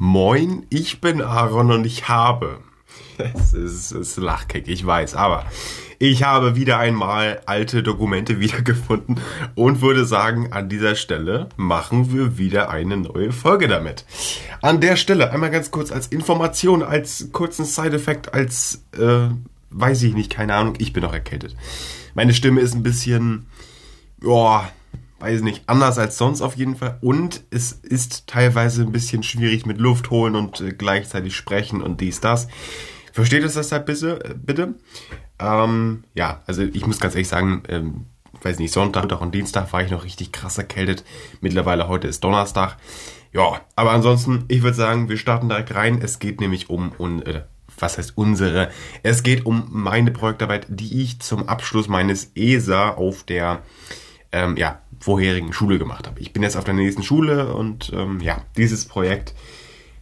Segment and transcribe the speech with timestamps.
[0.00, 2.60] Moin, ich bin Aaron und ich habe.
[3.34, 5.44] Es ist, ist Lachkick, ich weiß, aber
[5.98, 9.18] ich habe wieder einmal alte Dokumente wiedergefunden
[9.56, 14.04] und würde sagen, an dieser Stelle machen wir wieder eine neue Folge damit.
[14.62, 19.30] An der Stelle einmal ganz kurz als Information, als kurzen Side-Effekt, als, äh,
[19.70, 21.56] weiß ich nicht, keine Ahnung, ich bin noch erkältet.
[22.14, 23.46] Meine Stimme ist ein bisschen,
[24.22, 24.70] ja,
[25.20, 26.98] weiß nicht, anders als sonst auf jeden Fall.
[27.00, 32.00] Und es ist teilweise ein bisschen schwierig mit Luft holen und äh, gleichzeitig sprechen und
[32.00, 32.48] dies, das.
[33.12, 34.24] Versteht es deshalb bitte?
[34.24, 34.74] Äh, bitte?
[35.40, 38.06] Ähm, ja, also ich muss ganz ehrlich sagen, ähm,
[38.42, 41.04] weiß nicht, Sonntag und Dienstag war ich noch richtig krass erkältet.
[41.40, 42.76] Mittlerweile heute ist Donnerstag.
[43.32, 46.00] Ja, aber ansonsten, ich würde sagen, wir starten direkt rein.
[46.00, 47.42] Es geht nämlich um, um äh,
[47.78, 48.70] was heißt unsere?
[49.02, 53.62] Es geht um meine Projektarbeit, die ich zum Abschluss meines ESA auf der
[54.32, 56.20] ähm, ja, vorherigen Schule gemacht habe.
[56.20, 59.34] Ich bin jetzt auf der nächsten Schule und ähm, ja, dieses Projekt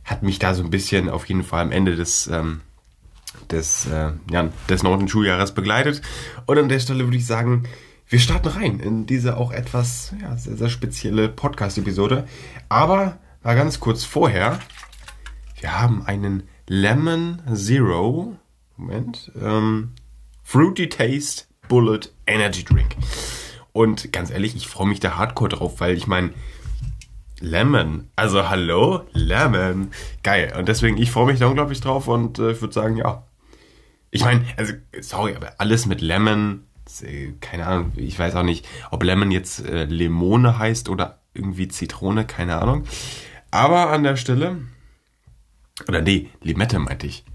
[0.04, 2.60] hat mich da so ein bisschen auf jeden Fall am Ende des, ähm,
[3.50, 6.00] des, äh, ja, des neunten Schuljahres begleitet.
[6.46, 7.64] Und an der Stelle würde ich sagen,
[8.08, 12.26] wir starten rein in diese auch etwas ja, sehr, sehr spezielle Podcast-Episode.
[12.68, 14.60] Aber mal ganz kurz vorher,
[15.60, 18.36] wir haben einen Lemon Zero,
[18.76, 19.92] Moment, ähm,
[20.44, 22.94] Fruity Taste Bullet Energy Drink.
[23.76, 26.30] Und ganz ehrlich, ich freue mich da hardcore drauf, weil ich meine,
[27.40, 29.90] Lemon, also hallo, Lemon,
[30.22, 30.54] geil.
[30.58, 33.26] Und deswegen, ich freue mich da unglaublich drauf und äh, ich würde sagen, ja.
[34.10, 36.64] Ich meine, also, sorry, aber alles mit Lemon,
[37.02, 41.68] äh, keine Ahnung, ich weiß auch nicht, ob Lemon jetzt äh, Limone heißt oder irgendwie
[41.68, 42.84] Zitrone, keine Ahnung.
[43.50, 44.56] Aber an der Stelle,
[45.86, 47.26] oder nee, Limette meinte ich.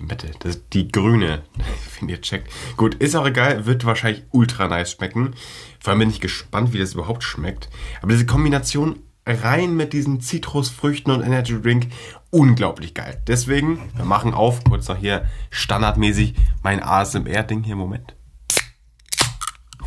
[0.00, 1.42] Limette, das die grüne,
[2.00, 2.50] wenn ihr checkt.
[2.76, 5.34] Gut, ist auch egal, wird wahrscheinlich ultra nice schmecken.
[5.78, 7.68] Vor allem bin ich gespannt, wie das überhaupt schmeckt.
[8.02, 11.88] Aber diese Kombination rein mit diesen Zitrusfrüchten und Energy Drink,
[12.30, 13.22] unglaublich geil.
[13.26, 18.16] Deswegen, wir machen auf, kurz noch hier standardmäßig mein ASMR-Ding hier, Moment.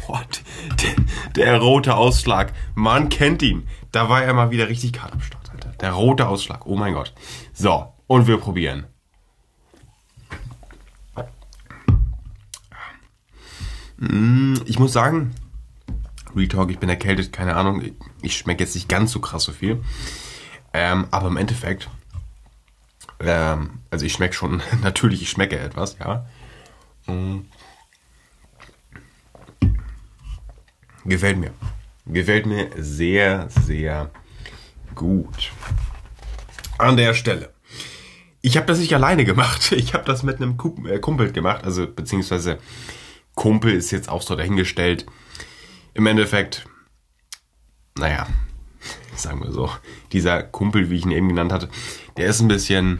[0.08, 0.20] Oh,
[0.82, 0.96] der,
[1.36, 3.68] der, rote Ausschlag, man kennt ihn.
[3.92, 5.70] Da war er mal wieder richtig Start, Alter.
[5.80, 7.14] Der rote Ausschlag, oh mein Gott.
[7.54, 8.86] So, und wir probieren.
[14.66, 15.34] Ich muss sagen,
[16.36, 17.82] Retalk, ich bin erkältet, keine Ahnung.
[18.22, 19.84] Ich schmecke jetzt nicht ganz so krass so viel.
[20.74, 21.90] Ähm, aber im Endeffekt,
[23.20, 26.26] ähm, also ich schmecke schon, natürlich, ich schmecke etwas, ja.
[27.08, 27.46] Mhm.
[31.06, 31.52] Gefällt mir.
[32.06, 34.10] Gefällt mir sehr, sehr
[34.96, 35.52] gut.
[36.78, 37.54] An der Stelle.
[38.42, 39.72] Ich habe das nicht alleine gemacht.
[39.76, 42.58] Ich habe das mit einem äh, Kumpel gemacht, also beziehungsweise
[43.36, 45.06] Kumpel ist jetzt auch so dahingestellt.
[45.94, 46.66] Im Endeffekt,
[47.98, 48.28] naja,
[49.16, 49.70] sagen wir so,
[50.12, 51.70] dieser Kumpel, wie ich ihn eben genannt hatte,
[52.18, 53.00] der ist ein bisschen,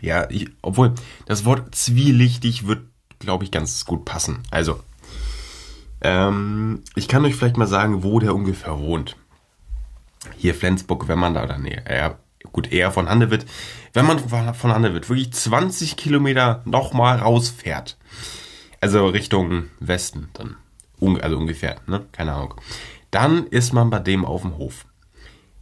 [0.00, 0.94] ja, ich, obwohl
[1.26, 2.82] das Wort zwielichtig wird,
[3.18, 4.42] glaube ich, ganz gut passen.
[4.50, 4.80] Also,
[6.00, 9.16] ähm, ich kann euch vielleicht mal sagen, wo der ungefähr wohnt.
[10.36, 12.18] Hier Flensburg, wenn man da, oder nee, eher,
[12.52, 13.46] gut, eher von Handewitt.
[13.92, 17.96] Wenn man von Handewitt wirklich 20 Kilometer nochmal rausfährt,
[18.86, 20.56] also Richtung Westen dann.
[21.20, 22.06] Also ungefähr, ne?
[22.12, 22.54] Keine Ahnung.
[23.10, 24.86] Dann ist man bei dem auf dem Hof.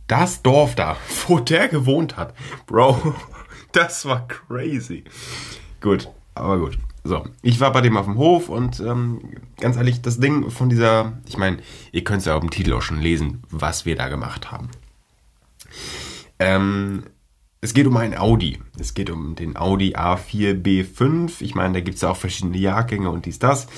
[0.09, 2.35] Das Dorf da, wo der gewohnt hat,
[2.67, 3.15] Bro,
[3.73, 5.05] das war crazy.
[5.81, 6.79] Gut, aber gut.
[7.03, 9.21] So, ich war bei dem auf dem Hof und ähm,
[9.59, 11.59] ganz ehrlich, das Ding von dieser, ich meine,
[11.93, 14.69] ihr könnt es ja auf dem Titel auch schon lesen, was wir da gemacht haben.
[16.39, 17.05] Ähm,
[17.65, 18.59] es geht um ein Audi.
[18.79, 21.41] Es geht um den Audi A4 B5.
[21.41, 23.69] Ich meine, da gibt es ja auch verschiedene Jahrgänge und dies, das.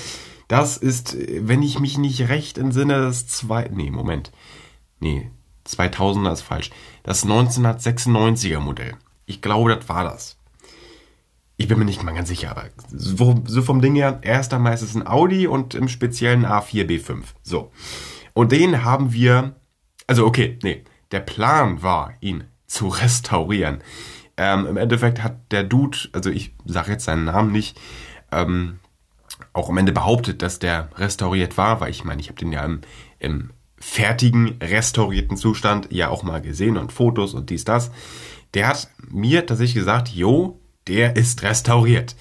[0.48, 4.32] Das ist, wenn ich mich nicht recht entsinne, das zwei, nee, Moment.
[4.98, 5.30] Nee,
[5.68, 6.70] 2000er ist falsch.
[7.04, 8.96] Das 1996er Modell.
[9.24, 10.36] Ich glaube, das war das.
[11.56, 14.82] Ich bin mir nicht mal ganz sicher, aber so, vom Ding her, erst einmal ist
[14.82, 17.22] es ein Audi und im speziellen A4 B5.
[17.44, 17.70] So.
[18.34, 19.54] Und den haben wir,
[20.08, 20.82] also okay, nee,
[21.12, 23.82] der Plan war, ihn zu restaurieren.
[24.36, 27.78] Ähm, Im Endeffekt hat der Dude, also ich sage jetzt seinen Namen nicht,
[28.32, 28.78] ähm,
[29.52, 32.64] auch am Ende behauptet, dass der restauriert war, weil ich meine, ich habe den ja
[32.64, 32.80] im,
[33.18, 37.90] im fertigen, restaurierten Zustand ja auch mal gesehen und Fotos und dies, das.
[38.54, 42.16] Der hat mir tatsächlich gesagt, jo, der ist restauriert.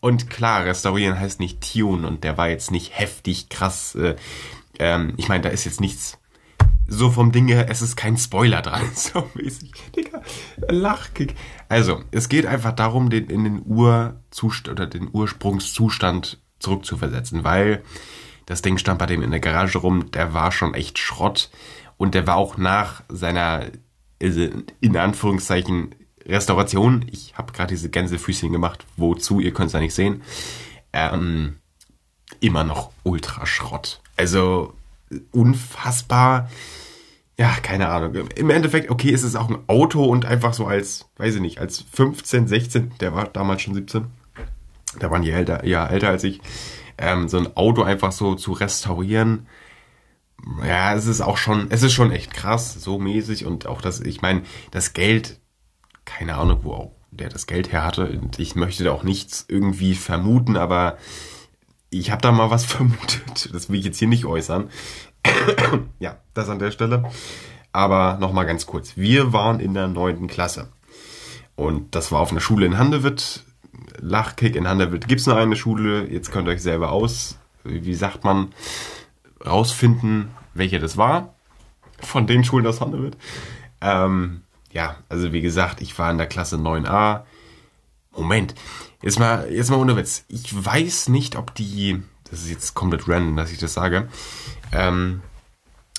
[0.00, 3.94] Und klar, restaurieren heißt nicht tun und der war jetzt nicht heftig krass.
[3.94, 4.16] Äh,
[4.78, 6.18] ähm, ich meine, da ist jetzt nichts
[6.90, 9.72] so vom Ding her, es ist kein Spoiler dran, so mäßig.
[9.96, 10.22] Digga,
[10.68, 11.34] Lachkick.
[11.68, 17.82] Also, es geht einfach darum, den in den Urzustand oder den Ursprungszustand zurückzuversetzen, weil
[18.46, 21.50] das Ding stand bei dem in der Garage rum, der war schon echt Schrott
[21.96, 23.66] und der war auch nach seiner,
[24.20, 24.48] also
[24.80, 25.94] in Anführungszeichen,
[26.26, 30.22] Restauration, ich habe gerade diese Gänsefüßchen gemacht, wozu, ihr könnt es ja nicht sehen,
[30.92, 31.56] ähm,
[32.40, 34.00] immer noch Ultraschrott.
[34.16, 34.74] Also
[35.30, 36.50] unfassbar.
[37.40, 38.14] Ja, keine Ahnung.
[38.36, 41.58] Im Endeffekt, okay, ist es auch ein Auto und einfach so als, weiß ich nicht,
[41.58, 44.04] als 15, 16, der war damals schon 17,
[44.98, 46.42] da waren die älter, ja, älter als ich,
[46.98, 49.46] ähm, so ein Auto einfach so zu restaurieren.
[50.66, 54.00] Ja, es ist auch schon, es ist schon echt krass, so mäßig und auch das,
[54.00, 55.40] ich meine, das Geld,
[56.04, 58.06] keine Ahnung, wo auch der das Geld her hatte.
[58.20, 60.98] Und ich möchte da auch nichts irgendwie vermuten, aber
[61.88, 63.48] ich habe da mal was vermutet.
[63.54, 64.68] Das will ich jetzt hier nicht äußern.
[65.98, 67.04] ja, das an der Stelle.
[67.72, 68.96] Aber nochmal ganz kurz.
[68.96, 70.68] Wir waren in der neunten Klasse.
[71.56, 73.44] Und das war auf einer Schule in Handewitt.
[73.98, 76.10] Lachkick in Handewitt gibt es noch eine Schule.
[76.10, 78.52] Jetzt könnt ihr euch selber aus, wie sagt man,
[79.44, 81.34] rausfinden, welche das war.
[82.00, 83.16] Von den Schulen aus Handewitt.
[83.80, 87.22] Ähm, ja, also wie gesagt, ich war in der Klasse 9a.
[88.16, 88.54] Moment,
[89.02, 90.24] jetzt mal, jetzt mal ohne Witz.
[90.28, 94.08] Ich weiß nicht, ob die, das ist jetzt komplett random, dass ich das sage.
[94.72, 95.22] Ähm,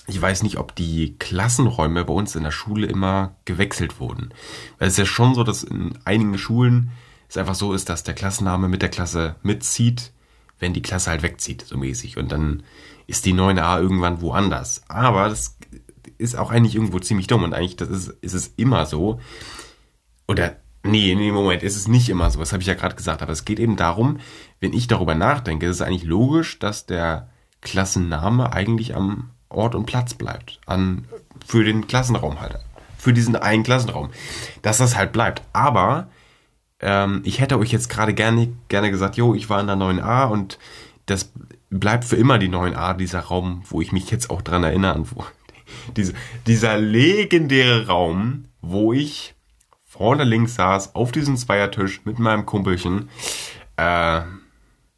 [0.08, 4.34] ich weiß nicht, ob die Klassenräume bei uns in der Schule immer gewechselt wurden.
[4.78, 6.92] Weil es ist ja schon so, dass in einigen Schulen
[7.30, 10.12] es einfach so ist, dass der Klassenname mit der Klasse mitzieht,
[10.60, 12.18] wenn die Klasse halt wegzieht, so mäßig.
[12.18, 12.64] Und dann
[13.08, 14.84] ist die 9a irgendwann woanders.
[14.90, 15.58] Aber das
[16.18, 19.20] ist auch eigentlich irgendwo ziemlich dumm und eigentlich das ist, ist es immer so.
[20.28, 23.22] Oder nee, nee, Moment, ist es nicht immer so, das habe ich ja gerade gesagt,
[23.22, 24.20] aber es geht eben darum,
[24.60, 27.31] wenn ich darüber nachdenke, ist es eigentlich logisch, dass der
[27.62, 31.06] Klassenname eigentlich am Ort und Platz bleibt, an
[31.46, 32.58] für den Klassenraum halt,
[32.98, 34.10] für diesen einen Klassenraum,
[34.62, 35.42] dass das halt bleibt.
[35.54, 36.08] Aber
[36.80, 40.28] ähm, ich hätte euch jetzt gerade gerne gerne gesagt, jo, ich war in der 9a
[40.28, 40.58] und
[41.06, 41.32] das
[41.70, 45.26] bleibt für immer die 9a, dieser Raum, wo ich mich jetzt auch dran erinnere, wo,
[45.96, 46.14] diese,
[46.48, 49.36] dieser legendäre Raum, wo ich
[49.84, 53.10] vorne links saß, auf diesem Zweiertisch mit meinem Kumpelchen.
[53.78, 54.22] Äh,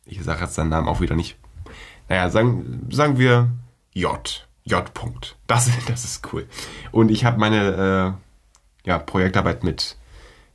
[0.06, 1.38] ich sage jetzt seinen Namen auch wieder nicht.
[2.10, 3.50] Naja, sagen, sagen wir
[3.94, 4.48] J.
[4.64, 4.90] J.
[4.94, 5.36] -Punkt.
[5.48, 6.48] Das, das ist cool.
[6.92, 8.18] Und ich habe meine
[8.86, 9.98] äh, ja, Projektarbeit mit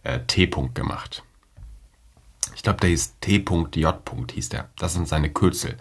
[0.03, 0.47] äh, T.
[0.47, 1.23] -Punkt gemacht.
[2.59, 4.33] Ich glaube, der hieß T.J.
[4.35, 4.69] hieß der.
[4.77, 5.77] Das sind seine Kürzel.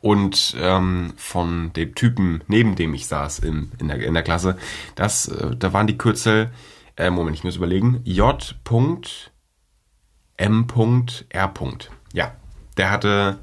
[0.00, 4.56] Und ähm, von dem Typen, neben dem ich saß in, in, der, in der Klasse,
[4.94, 6.50] das, äh, da waren die Kürzel,
[6.96, 8.56] äh, Moment, ich muss überlegen, J.M.R.
[12.14, 12.34] Ja,
[12.78, 13.38] der hatte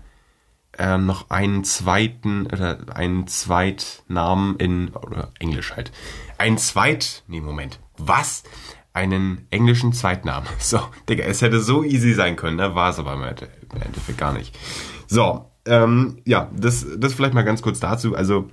[0.78, 5.92] äh, noch einen zweiten, oder einen Zweitnamen in, oder Englisch halt.
[6.38, 8.44] Ein Zweit, nee, Moment, was?
[8.94, 10.48] einen englischen Zweitnamen.
[10.60, 10.80] So,
[11.10, 12.76] Digga, es hätte so easy sein können, ne?
[12.76, 13.24] war es aber im
[13.82, 14.58] Endeffekt gar nicht.
[15.08, 18.16] So, ähm, ja, das, das vielleicht mal ganz kurz dazu.
[18.16, 18.50] Also,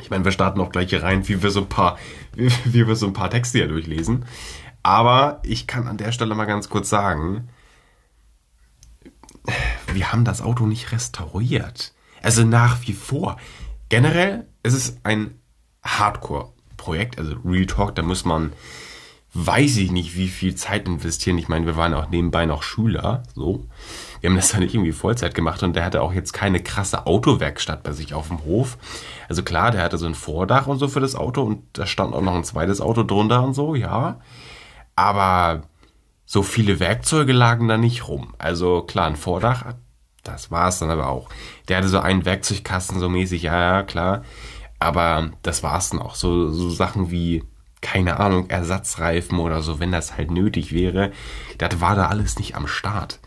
[0.00, 1.98] ich meine, wir starten auch gleich hier rein, wie wir so ein paar,
[2.34, 4.24] wie, wie wir so ein paar Texte hier durchlesen.
[4.82, 7.48] Aber ich kann an der Stelle mal ganz kurz sagen,
[9.92, 11.92] wir haben das Auto nicht restauriert.
[12.22, 13.36] Also nach wie vor.
[13.88, 15.40] Generell ist es ein
[15.82, 18.52] Hardcore-Projekt, also Real Talk, da muss man
[19.34, 21.38] weiß ich nicht, wie viel Zeit investieren.
[21.38, 23.66] Ich meine, wir waren auch nebenbei noch Schüler, so.
[24.20, 27.06] Wir haben das dann nicht irgendwie Vollzeit gemacht und der hatte auch jetzt keine krasse
[27.06, 28.78] Autowerkstatt bei sich auf dem Hof.
[29.28, 32.14] Also klar, der hatte so ein Vordach und so für das Auto und da stand
[32.14, 34.18] auch noch ein zweites Auto drunter und so, ja.
[34.96, 35.62] Aber
[36.30, 38.34] so viele Werkzeuge lagen da nicht rum.
[38.36, 39.74] Also klar, ein Vordach,
[40.24, 41.30] das war es dann aber auch.
[41.68, 44.24] Der hatte so einen Werkzeugkasten so mäßig, ja, ja, klar.
[44.78, 46.14] Aber das war es dann auch.
[46.14, 47.44] So, so Sachen wie
[47.80, 51.12] keine Ahnung, Ersatzreifen oder so, wenn das halt nötig wäre.
[51.56, 53.20] Das war da alles nicht am Start.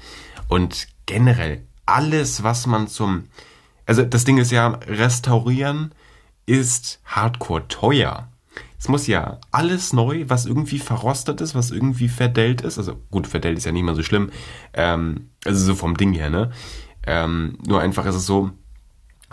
[0.48, 3.30] Und generell alles, was man zum,
[3.88, 5.96] also das Ding ist ja, restaurieren
[6.46, 8.31] ist hardcore teuer.
[8.82, 12.80] Es muss ja alles neu, was irgendwie verrostet ist, was irgendwie verdellt ist.
[12.80, 14.32] Also gut, verdellt ist ja nicht mal so schlimm.
[14.74, 16.50] Ähm, also so vom Ding her, ne?
[17.06, 18.50] Ähm, nur einfach ist es so,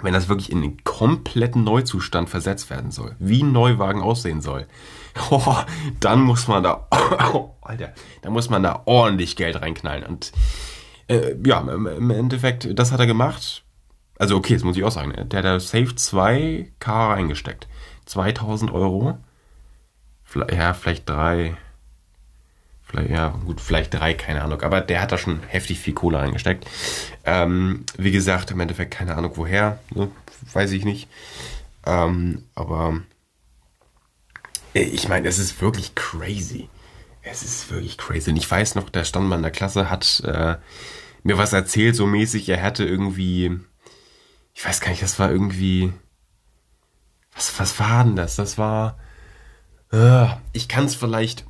[0.03, 4.67] wenn das wirklich in einen kompletten Neuzustand versetzt werden soll, wie ein Neuwagen aussehen soll,
[5.31, 5.57] oh,
[5.99, 6.87] dann muss man da,
[7.33, 10.05] oh, Alter, da muss man da ordentlich Geld reinknallen.
[10.05, 10.31] Und
[11.07, 13.65] äh, ja, im Endeffekt, das hat er gemacht.
[14.19, 15.13] Also okay, das muss ich auch sagen.
[15.13, 15.25] Ne?
[15.25, 17.67] Der hat da safe 2k reingesteckt.
[18.05, 19.17] 2000 Euro.
[20.35, 21.57] Ja, vielleicht drei.
[22.83, 24.63] Vielleicht, ja, gut, vielleicht drei, keine Ahnung.
[24.63, 26.67] Aber der hat da schon heftig viel Kohle reingesteckt.
[27.25, 29.79] Ähm, wie gesagt, im Endeffekt keine Ahnung woher.
[29.95, 30.11] Ne?
[30.53, 31.09] Weiß ich nicht.
[31.85, 33.01] Ähm, aber
[34.73, 36.69] ich meine, es ist wirklich crazy.
[37.23, 38.31] Es ist wirklich crazy.
[38.31, 40.57] Und ich weiß noch, der stand mal in der Klasse, hat äh,
[41.23, 43.59] mir was erzählt, so mäßig, er hätte irgendwie,
[44.55, 45.93] ich weiß gar nicht, das war irgendwie,
[47.35, 48.37] was, was war denn das?
[48.37, 48.99] Das war,
[50.53, 51.47] ich kann es vielleicht,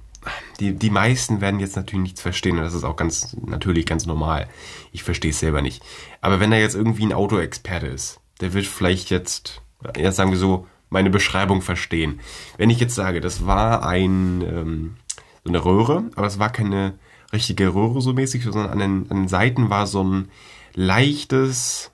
[0.61, 4.07] die, die meisten werden jetzt natürlich nichts verstehen und das ist auch ganz natürlich ganz
[4.07, 4.49] normal.
[4.93, 5.83] Ich verstehe es selber nicht.
[6.21, 9.63] Aber wenn da jetzt irgendwie ein Autoexperte ist, der wird vielleicht jetzt,
[9.97, 12.21] ja sagen wir so, meine Beschreibung verstehen.
[12.57, 14.97] Wenn ich jetzt sage, das war ein ähm,
[15.45, 16.99] so eine Röhre, aber es war keine
[17.33, 20.31] richtige Röhre so mäßig, sondern an den, an den Seiten war so ein
[20.75, 21.91] leichtes,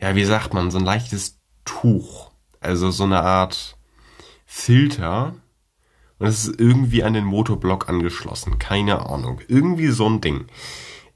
[0.00, 2.30] ja, wie sagt man, so ein leichtes Tuch.
[2.60, 3.76] Also so eine Art
[4.44, 5.34] Filter.
[6.20, 8.58] Und es ist irgendwie an den Motorblock angeschlossen.
[8.58, 9.40] Keine Ahnung.
[9.48, 10.44] Irgendwie so ein Ding.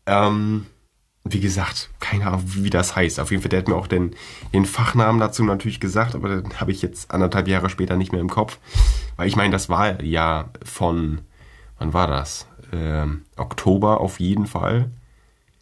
[0.07, 0.67] Ähm,
[1.25, 3.21] wie gesagt, keine Ahnung, wie das heißt.
[3.21, 4.17] Auf jeden Fall, der hat mir auch den,
[4.55, 8.21] den Fachnamen dazu natürlich gesagt, aber den habe ich jetzt anderthalb Jahre später nicht mehr
[8.23, 8.59] im Kopf.
[9.17, 11.21] Weil ich meine, das war ja von,
[11.79, 12.47] wann war das?
[12.73, 14.91] Ähm, Oktober auf jeden Fall.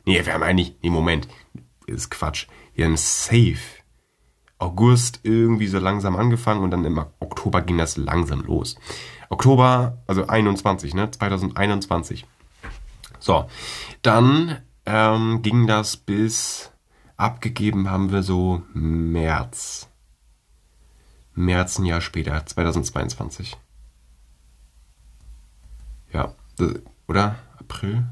[0.04, 1.26] Nee, wir haben eigentlich, nee, Moment,
[1.86, 2.46] ist Quatsch.
[2.74, 3.82] Wir haben safe
[4.58, 8.76] August irgendwie so langsam angefangen und dann im Oktober ging das langsam los.
[9.32, 11.10] Oktober, also 21, ne?
[11.10, 12.26] 2021.
[13.18, 13.46] So,
[14.02, 16.70] dann ähm, ging das bis
[17.16, 19.88] abgegeben haben wir so März.
[21.34, 23.56] März ein Jahr später, 2022.
[26.12, 26.34] Ja,
[27.08, 27.36] oder?
[27.58, 28.04] April?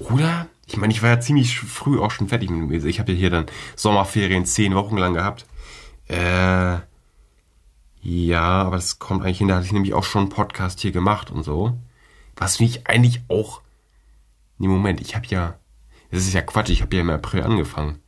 [0.00, 0.48] Oder?
[0.66, 2.88] Ich meine, ich war ja ziemlich früh auch schon fertig mit dem.
[2.88, 5.46] Ich habe ja hier dann Sommerferien zehn Wochen lang gehabt.
[6.08, 6.78] Äh,
[8.08, 9.48] ja, aber das kommt eigentlich hin.
[9.48, 11.76] Da hatte ich nämlich auch schon einen Podcast hier gemacht und so.
[12.36, 13.60] Was mich eigentlich auch.
[14.56, 15.58] Nee, Moment, ich habe ja.
[16.10, 18.00] Das ist ja Quatsch, ich habe ja im April angefangen.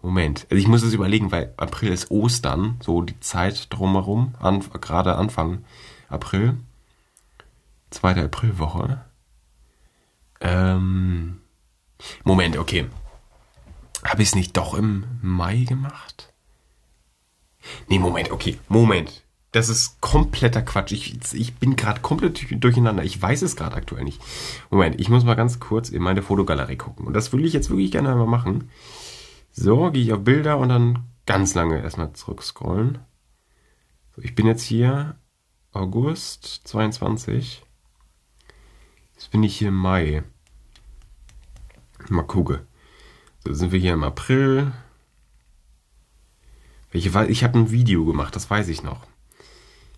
[0.00, 4.64] Moment, also ich muss es überlegen, weil April ist Ostern, so die Zeit drumherum, an,
[4.80, 5.64] gerade Anfang
[6.08, 6.56] April.
[7.90, 9.04] Zweite Aprilwoche.
[10.40, 11.40] Ähm,
[12.24, 12.88] Moment, okay.
[14.02, 16.32] Habe ich es nicht doch im Mai gemacht?
[17.88, 18.58] Nee, Moment, okay.
[18.68, 19.25] Moment.
[19.56, 20.92] Das ist kompletter Quatsch.
[20.92, 23.02] Ich, ich bin gerade komplett durcheinander.
[23.04, 24.20] Ich weiß es gerade aktuell nicht.
[24.68, 27.06] Moment, ich muss mal ganz kurz in meine Fotogalerie gucken.
[27.06, 28.68] Und das will ich jetzt wirklich gerne einmal machen.
[29.52, 32.98] So, gehe ich auf Bilder und dann ganz lange erstmal zurückscrollen.
[34.14, 35.16] So, ich bin jetzt hier
[35.72, 37.62] August 22.
[39.14, 40.22] Jetzt bin ich hier im Mai.
[42.10, 42.58] Mal gucken.
[43.42, 44.74] So sind wir hier im April.
[46.92, 49.06] Ich, ich habe ein Video gemacht, das weiß ich noch.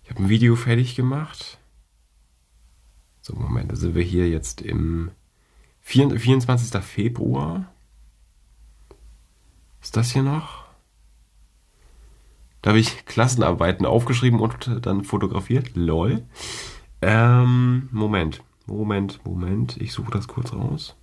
[0.09, 1.59] Ich habe ein Video fertig gemacht.
[3.21, 5.11] So, Moment, da sind wir hier jetzt im
[5.81, 6.83] 24.
[6.83, 7.71] Februar.
[9.83, 10.65] Ist das hier noch?
[12.63, 15.75] Da habe ich Klassenarbeiten aufgeschrieben und dann fotografiert.
[15.75, 16.25] Lol.
[17.03, 18.41] Ähm, Moment.
[18.65, 19.77] Moment, Moment.
[19.77, 20.95] Ich suche das kurz raus.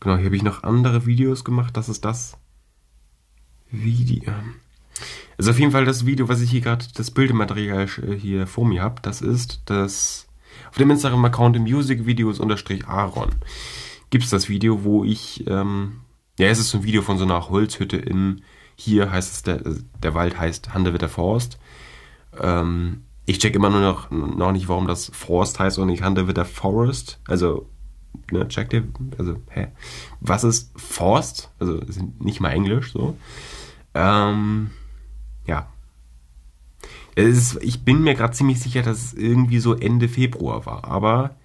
[0.00, 1.76] Genau, hier habe ich noch andere Videos gemacht.
[1.76, 2.36] Das ist das
[3.70, 4.32] Video.
[5.36, 8.66] Also auf jeden Fall das Video, was ich hier gerade, das Bildmaterial äh, hier vor
[8.66, 10.26] mir habe, das ist das
[10.70, 13.30] auf dem Instagram-Account Musicvideos unterstrich Aaron
[14.10, 16.00] gibt es das Video, wo ich, ähm,
[16.38, 18.42] ja, es ist so ein Video von so einer Holzhütte in,
[18.76, 19.62] hier heißt es, der,
[20.02, 21.58] der Wald heißt Handewitter Forst.
[22.38, 26.44] Ähm, ich check immer nur noch, noch nicht, warum das Forst heißt und nicht Handewitter
[26.44, 27.20] Forest.
[27.26, 27.68] Also
[28.30, 28.84] ne, checkt ihr,
[29.18, 29.68] also, hä?
[30.20, 31.50] Was ist Forst?
[31.58, 33.16] Also, ist nicht mal Englisch, so.
[33.94, 34.70] Ähm,
[35.48, 35.72] ja.
[37.16, 41.36] Ist, ich bin mir gerade ziemlich sicher, dass es irgendwie so Ende Februar war, aber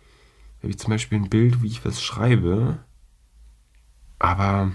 [0.59, 2.77] habe ich zum Beispiel ein Bild, wie ich was schreibe,
[4.19, 4.71] aber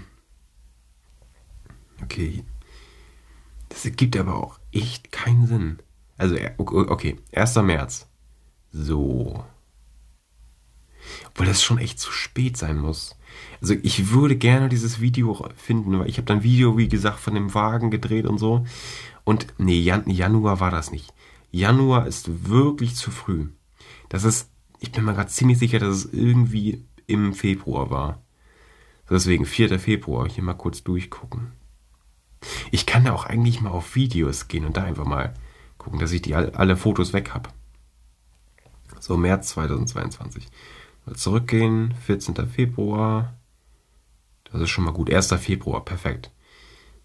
[2.03, 2.43] okay,
[3.69, 5.79] das ergibt aber auch echt keinen Sinn.
[6.17, 7.55] Also, okay, 1.
[7.55, 8.07] März.
[8.71, 9.45] So.
[11.27, 13.15] Obwohl das schon echt zu spät sein muss.
[13.61, 17.33] Also ich würde gerne dieses Video finden, weil ich habe dann Video, wie gesagt, von
[17.33, 18.65] dem Wagen gedreht und so.
[19.23, 21.13] Und nee, Jan Januar war das nicht.
[21.51, 23.49] Januar ist wirklich zu früh.
[24.09, 24.49] Das ist,
[24.79, 28.21] ich bin mir gerade ziemlich sicher, dass es irgendwie im Februar war.
[29.09, 29.79] Deswegen 4.
[29.79, 31.51] Februar, hier mal kurz durchgucken.
[32.71, 35.33] Ich kann da auch eigentlich mal auf Videos gehen und da einfach mal
[35.77, 37.49] gucken, dass ich die alle Fotos weg habe.
[38.99, 40.47] So, März 2022.
[41.05, 42.35] Mal zurückgehen, 14.
[42.47, 43.33] Februar.
[44.51, 45.11] Das ist schon mal gut.
[45.11, 45.27] 1.
[45.33, 46.31] Februar, perfekt.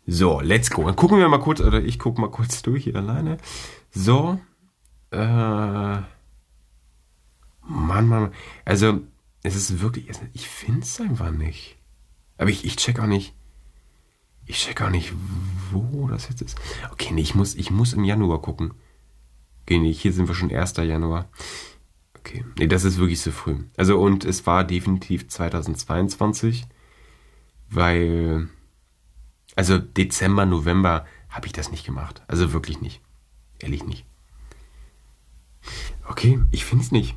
[0.06, 0.84] So, let's go.
[0.84, 3.38] Dann gucken wir mal kurz, oder ich gucke mal kurz durch hier alleine.
[3.90, 4.38] So.
[5.10, 5.16] Äh,
[7.66, 8.32] Mann, Mann.
[8.64, 9.00] Also,
[9.42, 11.76] es ist wirklich, ich finde es einfach nicht.
[12.36, 13.34] Aber ich, ich check auch nicht.
[14.46, 15.12] Ich check auch nicht,
[15.70, 16.58] wo das jetzt ist.
[16.92, 18.74] Okay, nee, ich muss, ich muss im Januar gucken.
[19.62, 20.76] Okay, nee, hier sind wir schon 1.
[20.76, 21.30] Januar.
[22.18, 23.56] Okay, nee, das ist wirklich zu früh.
[23.76, 26.66] Also und es war definitiv 2022,
[27.70, 28.48] weil
[29.56, 32.22] also Dezember, November habe ich das nicht gemacht.
[32.26, 33.00] Also wirklich nicht.
[33.58, 34.06] Ehrlich nicht.
[36.06, 37.16] Okay, ich find's nicht.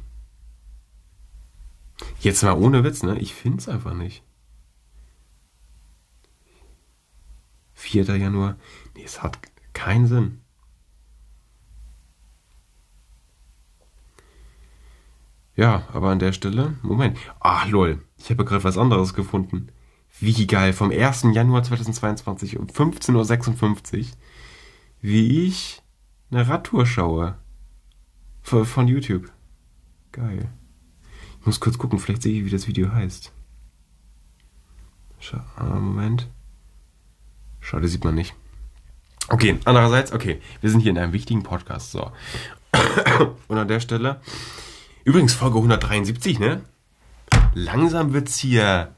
[2.19, 3.19] Jetzt mal ohne Witz, ne?
[3.19, 4.23] Ich find's einfach nicht.
[7.73, 8.03] 4.
[8.17, 8.57] Januar.
[8.95, 9.37] Nee, es hat
[9.73, 10.41] keinen Sinn.
[15.55, 17.17] Ja, aber an der Stelle, Moment.
[17.39, 18.03] Ach, lol.
[18.17, 19.71] Ich habe gerade was anderes gefunden.
[20.19, 20.73] Wie geil.
[20.73, 21.27] Vom 1.
[21.33, 24.05] Januar 2022 um 15.56 Uhr,
[25.01, 25.81] wie ich
[26.31, 27.37] eine Radtour schaue.
[28.41, 29.29] Von YouTube.
[30.11, 30.49] Geil.
[31.39, 33.31] Ich muss kurz gucken, vielleicht sehe ich, wie das Video heißt.
[35.19, 36.27] Schau, ah, Moment.
[37.59, 38.33] Schade, sieht man nicht.
[39.27, 42.11] Okay, andererseits, okay, wir sind hier in einem wichtigen Podcast, so.
[43.47, 44.21] Und an der Stelle,
[45.03, 46.61] übrigens Folge 173, ne?
[47.53, 48.95] Langsam wird's hier,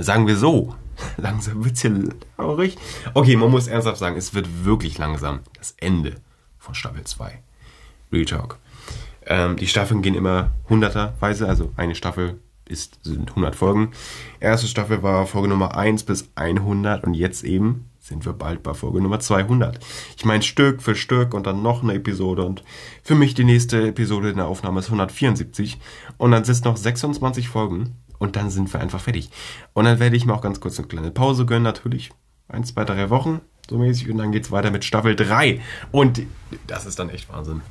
[0.00, 0.74] sagen wir so,
[1.16, 2.76] langsam wird's hier traurig.
[3.14, 6.16] Okay, man muss ernsthaft sagen, es wird wirklich langsam das Ende
[6.58, 7.38] von Staffel 2.
[8.12, 8.58] Real Talk.
[9.26, 13.92] Ähm, die Staffeln gehen immer hunderterweise, also eine Staffel ist, sind 100 Folgen.
[14.40, 18.74] Erste Staffel war Folge Nummer 1 bis 100 und jetzt eben sind wir bald bei
[18.74, 19.78] Folge Nummer 200.
[20.16, 22.64] Ich meine Stück für Stück und dann noch eine Episode und
[23.04, 25.78] für mich die nächste Episode in der Aufnahme ist 174
[26.18, 29.30] und dann sind es noch 26 Folgen und dann sind wir einfach fertig.
[29.72, 32.12] Und dann werde ich mir auch ganz kurz eine kleine Pause gönnen, natürlich.
[32.46, 34.10] Eins, zwei, drei Wochen, so mäßig.
[34.10, 35.60] Und dann geht es weiter mit Staffel 3.
[35.90, 36.22] Und
[36.68, 37.62] das ist dann echt Wahnsinn.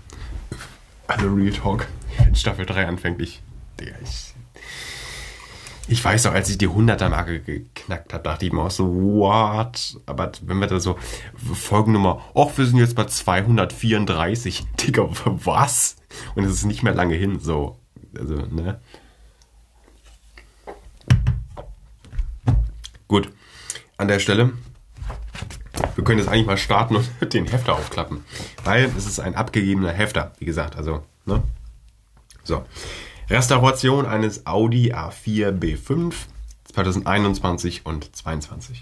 [1.08, 1.88] Also Real Talk.
[2.17, 3.41] Wenn Staffel 3 anfängt, ich,
[3.79, 4.34] Digga, ich,
[5.88, 10.01] ich weiß doch, als ich die 100er-Marke geknackt habe, dachte ich mir auch so, what?
[10.05, 10.98] Aber wenn wir da so,
[11.53, 14.65] Folgennummer, ach, wir sind jetzt bei 234.
[14.81, 15.96] Digga, was?
[16.36, 17.79] Und es ist nicht mehr lange hin, so.
[18.20, 18.81] Also, ne?
[23.12, 23.30] Gut,
[23.98, 24.53] an der Stelle,
[25.96, 28.24] wir können jetzt eigentlich mal starten und den Hefter aufklappen,
[28.63, 31.44] weil es ist ein abgegebener Hefter, wie gesagt, also, ne?
[32.46, 32.63] So,
[33.30, 36.14] Restauration eines Audi A4 B5
[36.72, 38.81] 2021 und 22.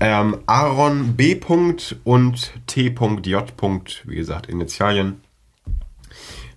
[0.00, 1.38] Ähm, Aaron B.
[2.04, 3.52] und T.J.
[4.04, 5.20] Wie gesagt, Initialien.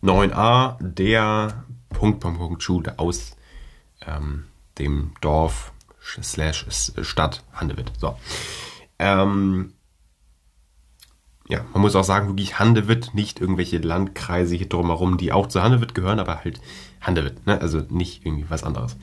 [0.01, 3.35] 9a, der Punkt, Punkt, Punkt, Schule aus
[4.07, 4.45] ähm,
[4.79, 5.72] dem Dorf
[6.03, 6.65] slash
[7.01, 7.91] Stadt Handewitt.
[7.97, 8.17] So.
[8.99, 9.73] Ähm,
[11.49, 15.61] ja, man muss auch sagen, wirklich Handewitt, nicht irgendwelche Landkreise hier drumherum, die auch zu
[15.61, 16.61] Handewitt gehören, aber halt
[17.01, 17.59] Handewitt, ne?
[17.59, 18.95] also nicht irgendwie was anderes.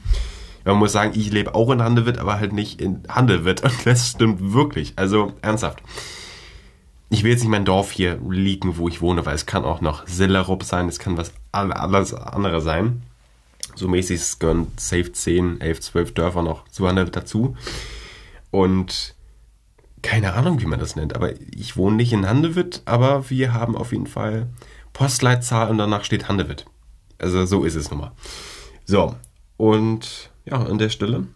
[0.65, 3.63] Man muss sagen, ich lebe auch in Handewitt, aber halt nicht in Handewitt.
[3.65, 4.93] Und das stimmt wirklich.
[4.97, 5.83] Also ernsthaft.
[7.09, 9.81] Ich will jetzt nicht mein Dorf hier leaken, wo ich wohne, weil es kann auch
[9.81, 13.03] noch Sillerup sein, es kann was alles andere sein.
[13.75, 17.57] So mäßig es gehören safe 10, 11, 12 Dörfer noch zu Handewitt dazu.
[18.51, 19.15] Und
[20.03, 23.77] keine Ahnung, wie man das nennt, aber ich wohne nicht in Handewitt, aber wir haben
[23.77, 24.49] auf jeden Fall
[24.93, 26.67] Postleitzahl und danach steht Handewitt.
[27.19, 28.13] Also so ist es nun mal.
[28.87, 29.15] So,
[29.57, 31.27] und ja, an der Stelle,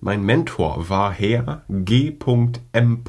[0.00, 3.04] mein Mentor war Herr G.M.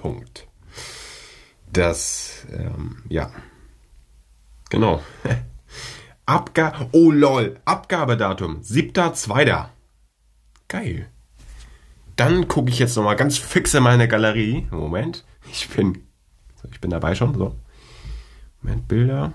[1.73, 3.31] Das, ähm, ja,
[4.69, 5.01] genau.
[6.31, 9.65] Abgabe, oh lol, Abgabedatum, 7.2.
[10.69, 11.09] Geil.
[12.15, 14.65] Dann gucke ich jetzt nochmal ganz fix in meine Galerie.
[14.71, 16.05] Moment, ich bin,
[16.71, 17.53] ich bin dabei schon, so.
[18.61, 19.33] Moment, Bilder.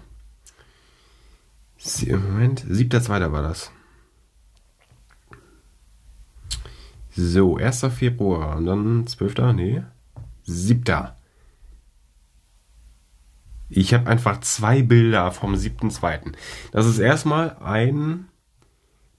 [2.07, 3.31] Moment, 7.2.
[3.31, 3.71] war das.
[7.11, 7.89] So, 1.
[7.95, 9.35] Februar und dann 12.
[9.55, 9.83] Nee,
[10.45, 11.09] 7.
[13.69, 16.33] Ich habe einfach zwei Bilder vom 7.2.
[16.73, 18.29] Das ist erstmal ein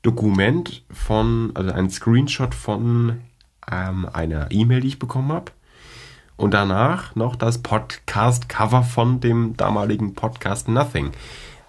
[0.03, 3.21] Dokument von, also ein Screenshot von
[3.69, 5.51] ähm, einer E-Mail, die ich bekommen habe.
[6.37, 11.11] Und danach noch das Podcast-Cover von dem damaligen Podcast Nothing,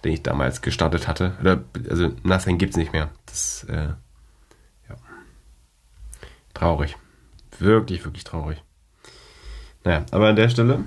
[0.04, 1.36] den ich damals gestartet hatte.
[1.40, 3.08] Oder, also Nothing gibt's nicht mehr.
[3.26, 3.94] Das, äh,
[4.88, 4.96] ja.
[6.54, 6.96] Traurig.
[7.58, 8.62] Wirklich, wirklich traurig.
[9.84, 10.84] Naja, aber an der Stelle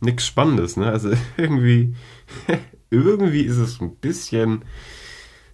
[0.00, 0.86] nichts Spannendes, ne?
[0.90, 1.94] Also irgendwie,
[2.90, 4.64] irgendwie ist es ein bisschen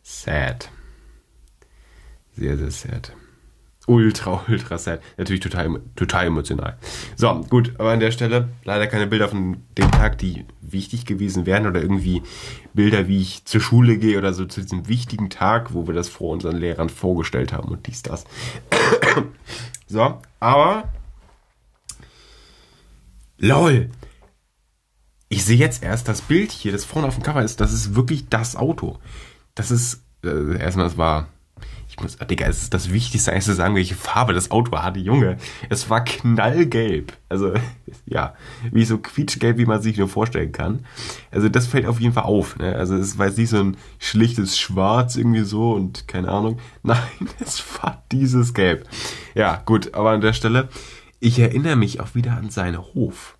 [0.02, 0.70] sad.
[2.34, 3.12] Sehr, sehr sad.
[3.86, 5.02] Ultra, ultra sad.
[5.18, 6.78] Natürlich total, total emotional.
[7.16, 11.46] So, gut, aber an der Stelle leider keine Bilder von dem Tag, die wichtig gewesen
[11.46, 12.22] wären oder irgendwie
[12.74, 16.08] Bilder, wie ich zur Schule gehe oder so zu diesem wichtigen Tag, wo wir das
[16.08, 18.24] vor unseren Lehrern vorgestellt haben und dies, das.
[19.88, 20.92] so, aber
[23.38, 23.90] LOL,
[25.32, 27.94] ich sehe jetzt erst das Bild hier, das vorne auf dem Cover ist, das ist
[27.94, 28.98] wirklich das Auto.
[29.54, 31.28] Das ist, äh, erstmal, es war,
[31.88, 35.00] Ich muss, Digga, es ist das Wichtigste, eigentlich zu sagen, welche Farbe das Auto hatte.
[35.00, 35.38] Junge,
[35.70, 37.14] es war knallgelb.
[37.30, 37.54] Also,
[38.06, 38.34] ja,
[38.72, 40.84] wie so quietschgelb, wie man sich nur vorstellen kann.
[41.30, 42.58] Also, das fällt auf jeden Fall auf.
[42.58, 42.76] Ne?
[42.76, 46.58] Also, es war jetzt nicht so ein schlichtes Schwarz irgendwie so und keine Ahnung.
[46.82, 46.98] Nein,
[47.40, 48.86] es war dieses Gelb.
[49.34, 50.68] Ja, gut, aber an der Stelle,
[51.20, 53.38] ich erinnere mich auch wieder an seinen Hof.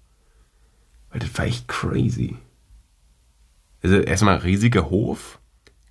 [1.13, 2.37] Weil das war echt crazy.
[3.83, 5.39] Also, erstmal riesiger Hof,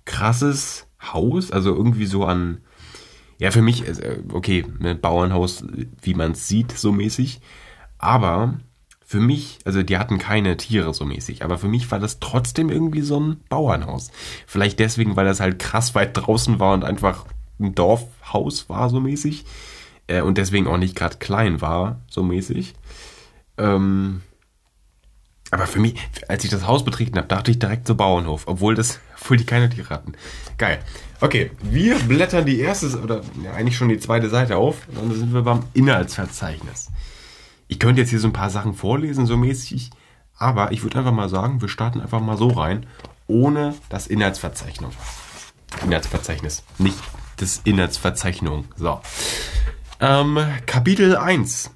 [0.04, 2.58] krasses Haus, also irgendwie so an,
[3.38, 5.64] ja, für mich, äh, okay, ein ne, Bauernhaus,
[6.00, 7.40] wie man es sieht, so mäßig.
[7.98, 8.58] Aber
[9.04, 12.70] für mich, also die hatten keine Tiere so mäßig, aber für mich war das trotzdem
[12.70, 14.10] irgendwie so ein Bauernhaus.
[14.46, 17.26] Vielleicht deswegen, weil das halt krass weit draußen war und einfach
[17.60, 19.44] ein Dorfhaus war so mäßig.
[20.06, 22.74] Äh, und deswegen auch nicht gerade klein war, so mäßig.
[23.58, 24.22] Ähm,
[25.52, 25.94] aber für mich,
[26.28, 29.44] als ich das Haus betreten habe, dachte ich direkt so Bauernhof, obwohl das, obwohl die
[29.44, 30.14] keine Tiere hatten.
[30.58, 30.80] Geil.
[31.20, 35.32] Okay, wir blättern die erste oder ja, eigentlich schon die zweite Seite auf dann sind
[35.32, 36.88] wir beim Inhaltsverzeichnis.
[37.68, 39.90] Ich könnte jetzt hier so ein paar Sachen vorlesen, so mäßig,
[40.36, 42.86] aber ich würde einfach mal sagen, wir starten einfach mal so rein,
[43.28, 44.94] ohne das Inhaltsverzeichnis.
[45.84, 46.98] Inhaltsverzeichnis, nicht
[47.36, 48.64] das Inhaltsverzeichnung.
[48.76, 49.00] So.
[50.00, 51.70] Ähm, Kapitel 1.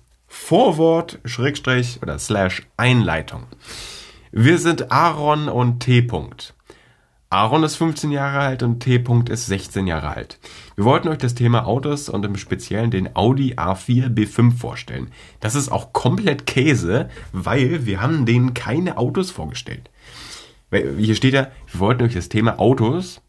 [0.48, 3.46] Vorwort, Schrägstrich oder Slash Einleitung.
[4.30, 6.02] Wir sind Aaron und T.
[6.02, 6.52] -Punkt.
[7.30, 8.98] Aaron ist 15 Jahre alt und T.
[8.98, 10.38] -Punkt ist 16 Jahre alt.
[10.76, 15.10] Wir wollten euch das Thema Autos und im Speziellen den Audi A4 B5 vorstellen.
[15.40, 19.90] Das ist auch komplett Käse, weil wir haben denen keine Autos vorgestellt.
[20.70, 23.20] Hier steht ja, wir wollten euch das Thema Autos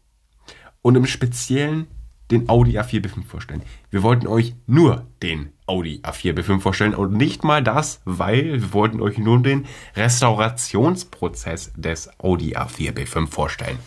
[0.82, 1.88] und im Speziellen
[2.30, 3.62] den Audi A4 B5 vorstellen.
[3.90, 8.72] Wir wollten euch nur den Audi A4 B5 vorstellen und nicht mal das, weil wir
[8.72, 13.78] wollten euch nur den Restaurationsprozess des Audi A4 B5 vorstellen.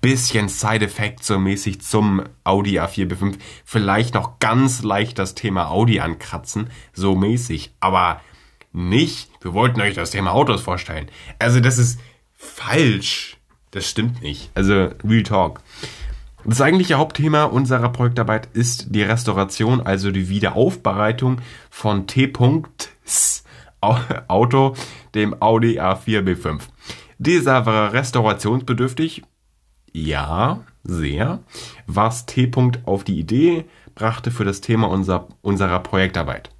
[0.00, 3.38] Bisschen Side-Effekt so mäßig zum Audi A4 B5.
[3.64, 8.20] Vielleicht noch ganz leicht das Thema Audi ankratzen, so mäßig, aber
[8.72, 11.08] nicht, wir wollten euch das Thema Autos vorstellen.
[11.38, 12.00] Also das ist
[12.34, 13.38] falsch.
[13.70, 14.50] Das stimmt nicht.
[14.54, 15.60] Also, Real Talk.
[16.46, 22.30] Das eigentliche Hauptthema unserer Projektarbeit ist die Restauration, also die Wiederaufbereitung von T.
[24.28, 24.74] Auto,
[25.14, 26.60] dem Audi A4 B5.
[27.18, 29.22] Dieser war restaurationsbedürftig.
[29.92, 31.40] Ja, sehr.
[31.86, 32.50] Was T.
[32.84, 36.50] auf die Idee brachte für das Thema unser, unserer Projektarbeit.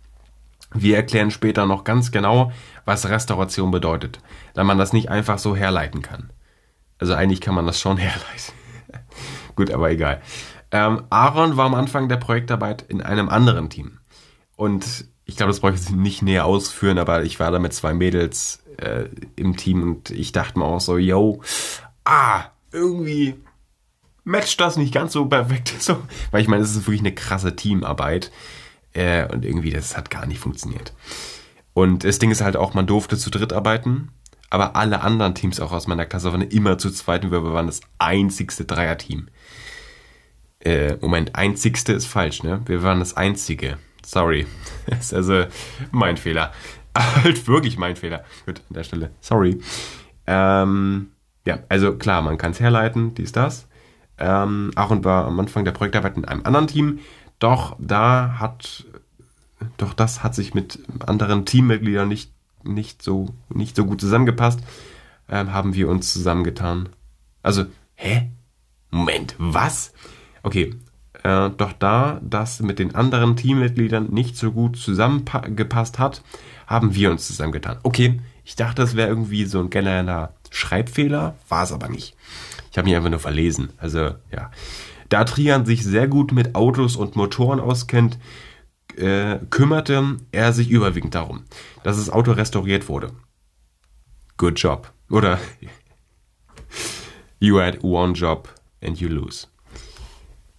[0.72, 2.52] Wir erklären später noch ganz genau,
[2.84, 4.20] was Restauration bedeutet,
[4.54, 6.30] da man das nicht einfach so herleiten kann.
[6.98, 8.63] Also eigentlich kann man das schon herleiten.
[9.56, 10.20] Gut, aber egal.
[10.70, 13.98] Ähm, Aaron war am Anfang der Projektarbeit in einem anderen Team.
[14.56, 17.94] Und ich glaube, das brauche ich nicht näher ausführen, aber ich war da mit zwei
[17.94, 19.04] Mädels äh,
[19.36, 21.40] im Team und ich dachte mir auch so, yo,
[22.04, 23.36] ah, irgendwie
[24.24, 25.72] matcht das nicht ganz so perfekt.
[25.80, 28.30] So, weil ich meine, es ist wirklich eine krasse Teamarbeit.
[28.92, 30.92] Äh, und irgendwie, das hat gar nicht funktioniert.
[31.72, 34.10] Und das Ding ist halt auch, man durfte zu dritt arbeiten,
[34.50, 37.66] aber alle anderen Teams auch aus meiner Klasse waren immer zu zweit und wir waren
[37.66, 39.28] das einzigste Dreierteam.
[40.64, 42.62] Äh, Moment, einzigste ist falsch, ne?
[42.66, 43.78] Wir waren das einzige.
[44.04, 44.46] Sorry.
[44.86, 45.46] Das ist also
[45.92, 46.52] mein Fehler.
[46.96, 48.22] halt wirklich mein Fehler.
[48.44, 49.10] Gut, an der Stelle.
[49.20, 49.60] Sorry.
[50.26, 51.08] Ähm,
[51.46, 53.66] ja, also klar, man kann es herleiten, dies, das.
[54.18, 57.00] Ähm, Aaron war am Anfang der Projektarbeit in einem anderen Team,
[57.38, 58.84] doch da hat,
[59.76, 62.30] doch das hat sich mit anderen Teammitgliedern nicht,
[62.62, 64.60] nicht so, nicht so gut zusammengepasst,
[65.28, 66.90] ähm, haben wir uns zusammengetan.
[67.42, 67.64] Also,
[67.96, 68.30] hä?
[68.90, 69.92] Moment, was?
[70.44, 70.74] Okay,
[71.24, 76.22] äh, doch da das mit den anderen Teammitgliedern nicht so gut zusammengepasst hat,
[76.66, 77.78] haben wir uns zusammengetan.
[77.82, 82.14] Okay, ich dachte, das wäre irgendwie so ein genereller Schreibfehler, war es aber nicht.
[82.70, 83.70] Ich habe mich einfach nur verlesen.
[83.78, 84.50] Also ja,
[85.08, 88.18] da Trian sich sehr gut mit Autos und Motoren auskennt,
[88.96, 91.44] äh, kümmerte er sich überwiegend darum,
[91.82, 93.12] dass das Auto restauriert wurde.
[94.36, 94.92] Good job.
[95.08, 95.38] Oder
[97.40, 98.48] you had one job
[98.82, 99.46] and you lose.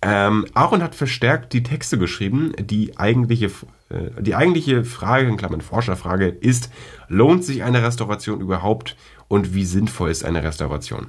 [0.07, 2.53] Ähm, Aaron hat verstärkt die Texte geschrieben.
[2.59, 3.47] Die eigentliche,
[3.89, 6.69] äh, die eigentliche Frage, in Klammern Forscherfrage, ist,
[7.07, 8.95] lohnt sich eine Restauration überhaupt
[9.27, 11.07] und wie sinnvoll ist eine Restauration?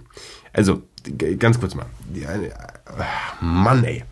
[0.54, 0.82] Also,
[1.38, 1.84] ganz kurz mal.
[2.08, 2.50] Die, äh,
[3.42, 4.02] Mann, ey.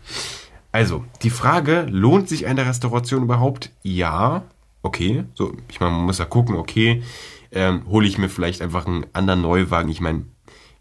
[0.71, 3.71] Also, die Frage, lohnt sich eine Restauration überhaupt?
[3.81, 4.43] Ja,
[4.83, 5.23] okay.
[5.33, 7.01] So, ich meine, man muss ja gucken, okay,
[7.51, 9.89] ähm, hole ich mir vielleicht einfach einen anderen Neuwagen.
[9.89, 10.25] Ich meine,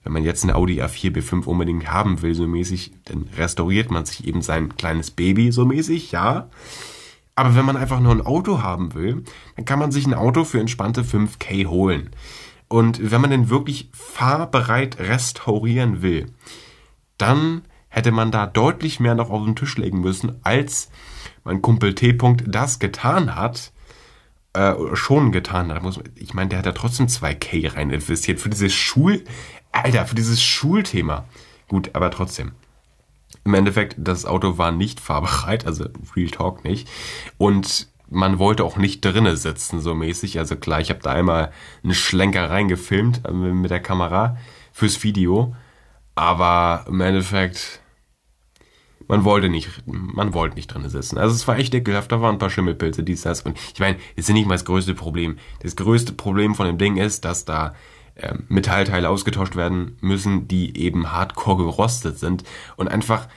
[0.05, 4.05] wenn man jetzt einen Audi A4 B5 unbedingt haben will, so mäßig, dann restauriert man
[4.05, 6.49] sich eben sein kleines Baby so mäßig, ja.
[7.35, 9.25] Aber wenn man einfach nur ein Auto haben will,
[9.57, 12.11] dann kann man sich ein Auto für entspannte 5K holen.
[12.69, 16.27] Und wenn man den wirklich fahrbereit restaurieren will,
[17.19, 20.91] dann hätte man da deutlich mehr noch auf den Tisch legen müssen, als
[21.45, 22.17] mein Kumpel T.
[22.47, 23.73] das getan hat,
[24.55, 25.83] äh, schon getan hat.
[26.15, 29.25] Ich meine, der hat da trotzdem 2K rein investiert für dieses Schul,
[29.75, 31.25] Alter, für dieses Schulthema.
[31.69, 32.53] Gut, aber trotzdem.
[33.45, 36.89] Im Endeffekt, das Auto war nicht fahrbereit, also Real Talk nicht.
[37.37, 40.39] Und man wollte auch nicht drinnen sitzen, so mäßig.
[40.39, 44.37] Also klar, ich habe da einmal einen Schlenker reingefilmt äh, mit der Kamera
[44.73, 45.55] fürs Video.
[46.15, 47.81] Aber im Endeffekt,
[49.09, 51.19] man wollte nicht, man wollte nicht drinnen sitzen.
[51.19, 53.43] Also es war echt ekelhaft, da waren ein paar Schimmelpilze, dies, das.
[53.43, 55.39] Und ich meine, das ist nicht mal das größte Problem.
[55.61, 57.75] Das größte Problem von dem Ding ist, dass da
[58.49, 62.45] Metallteile ausgetauscht werden müssen, die eben hardcore gerostet sind
[62.77, 63.29] und einfach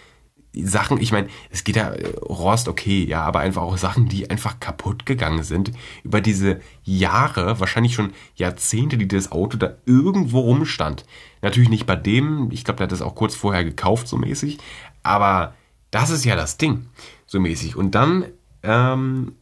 [0.64, 4.30] Sachen, ich meine, es geht ja äh, Rost, okay, ja, aber einfach auch Sachen, die
[4.30, 5.72] einfach kaputt gegangen sind
[6.04, 11.06] über diese Jahre, wahrscheinlich schon Jahrzehnte, die das Auto da irgendwo rumstand.
[11.42, 14.58] Natürlich nicht bei dem, ich glaube, der hat das auch kurz vorher gekauft, so mäßig,
[15.04, 15.54] aber
[15.92, 16.88] das ist ja das Ding,
[17.26, 17.76] so mäßig.
[17.76, 18.26] Und dann,
[18.64, 19.34] ähm,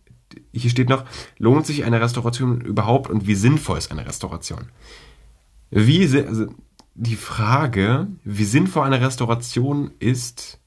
[0.52, 1.06] hier steht noch,
[1.38, 4.70] lohnt sich eine Restauration überhaupt und wie sinnvoll ist eine Restauration?
[5.78, 6.48] Wie, also
[6.94, 10.62] die Frage, wie sinnvoll eine Restauration ist,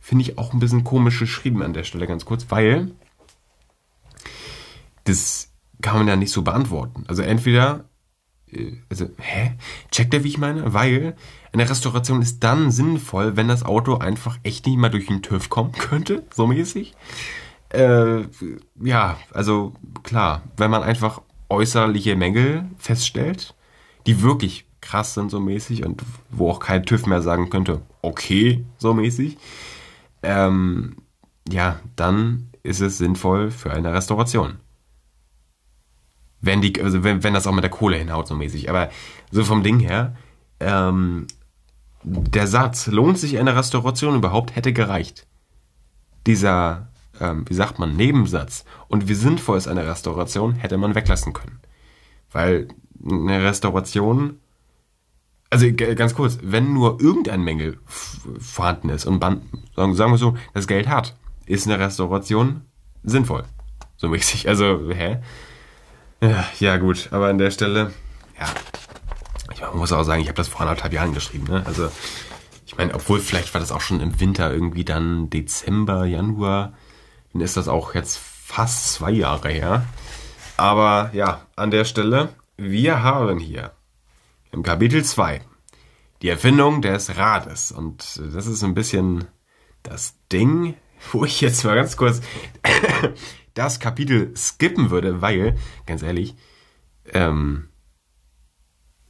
[0.00, 2.92] finde ich auch ein bisschen komisch geschrieben an der Stelle ganz kurz, weil
[5.04, 7.04] das kann man ja nicht so beantworten.
[7.06, 7.84] Also entweder,
[8.50, 9.58] äh, also, hä?
[9.90, 10.72] Checkt ihr, wie ich meine?
[10.72, 11.16] Weil
[11.52, 15.50] eine Restauration ist dann sinnvoll, wenn das Auto einfach echt nicht mal durch den TÜV
[15.50, 16.94] kommen könnte, so mäßig.
[17.68, 18.22] Äh,
[18.82, 23.54] ja, also klar, wenn man einfach äußerliche Mängel feststellt,
[24.06, 28.64] die wirklich krass sind, so mäßig, und wo auch kein TÜV mehr sagen könnte, okay,
[28.78, 29.36] so mäßig,
[30.22, 30.96] ähm,
[31.48, 34.56] ja, dann ist es sinnvoll für eine Restauration.
[36.40, 38.68] Wenn, die, also wenn, wenn das auch mit der Kohle hinhaut, so mäßig.
[38.70, 38.90] Aber
[39.30, 40.16] so vom Ding her,
[40.60, 41.26] ähm,
[42.02, 45.26] der Satz, lohnt sich eine Restauration überhaupt, hätte gereicht.
[46.26, 46.88] Dieser,
[47.20, 51.60] ähm, wie sagt man, Nebensatz und wie sinnvoll ist eine Restauration, hätte man weglassen können.
[52.30, 52.68] Weil
[53.08, 54.40] eine Restauration
[55.50, 57.78] also ganz kurz, wenn nur irgendein Mängel
[58.40, 59.42] vorhanden ist und man,
[59.74, 61.14] sagen wir so, das Geld hat,
[61.46, 62.62] ist eine Restauration
[63.04, 63.44] sinnvoll.
[63.96, 64.48] So mäßig.
[64.48, 65.18] Also, hä?
[66.58, 67.92] Ja, gut, aber an der Stelle,
[68.38, 68.46] ja.
[69.52, 71.62] Ich muss auch sagen, ich habe das vor anderthalb Jahren geschrieben, ne?
[71.64, 71.88] Also,
[72.66, 76.72] ich meine, obwohl vielleicht war das auch schon im Winter irgendwie dann Dezember, Januar,
[77.32, 79.84] dann ist das auch jetzt fast zwei Jahre her.
[80.56, 83.72] Aber ja, an der Stelle, wir haben hier
[84.52, 85.42] im Kapitel 2
[86.22, 87.72] die Erfindung des Rades.
[87.72, 89.26] Und das ist ein bisschen
[89.82, 90.74] das Ding,
[91.12, 92.20] wo ich jetzt mal ganz kurz
[93.54, 96.34] das Kapitel skippen würde, weil, ganz ehrlich,
[97.12, 97.68] ähm,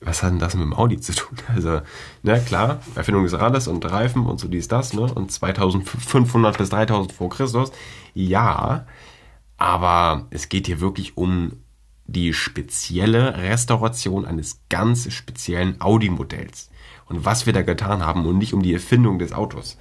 [0.00, 1.38] was hat denn das mit dem Audi zu tun?
[1.54, 1.80] Also,
[2.22, 5.02] na klar, Erfindung des Rades und Reifen und so dies, das, ne?
[5.02, 7.72] Und 2500 bis 3000 vor Christus.
[8.12, 8.86] Ja,
[9.56, 11.52] aber es geht hier wirklich um
[12.06, 16.70] die spezielle Restauration eines ganz speziellen Audi-Modells.
[17.06, 19.76] Und was wir da getan haben und nicht um die Erfindung des Autos.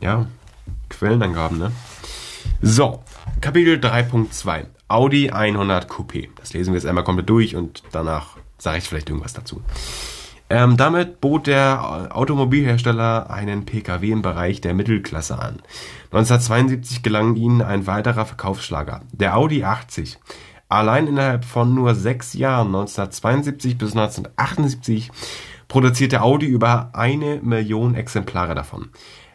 [0.00, 0.28] ja,
[0.90, 1.72] Quellenangaben, ne?
[2.64, 3.02] So,
[3.40, 6.28] Kapitel 3.2 Audi 100 Coupé.
[6.36, 9.62] Das lesen wir jetzt einmal komplett durch und danach sage ich vielleicht irgendwas dazu.
[10.48, 15.60] Ähm, damit bot der Automobilhersteller einen Pkw im Bereich der Mittelklasse an.
[16.12, 20.20] 1972 gelang ihnen ein weiterer Verkaufsschlager, der Audi 80.
[20.68, 25.10] Allein innerhalb von nur sechs Jahren, 1972 bis 1978,
[25.66, 28.90] produzierte Audi über eine Million Exemplare davon.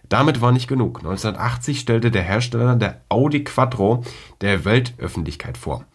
[0.09, 0.99] Damit war nicht genug.
[0.99, 4.03] 1980 stellte der Hersteller der Audi Quattro
[4.41, 5.85] der Weltöffentlichkeit vor.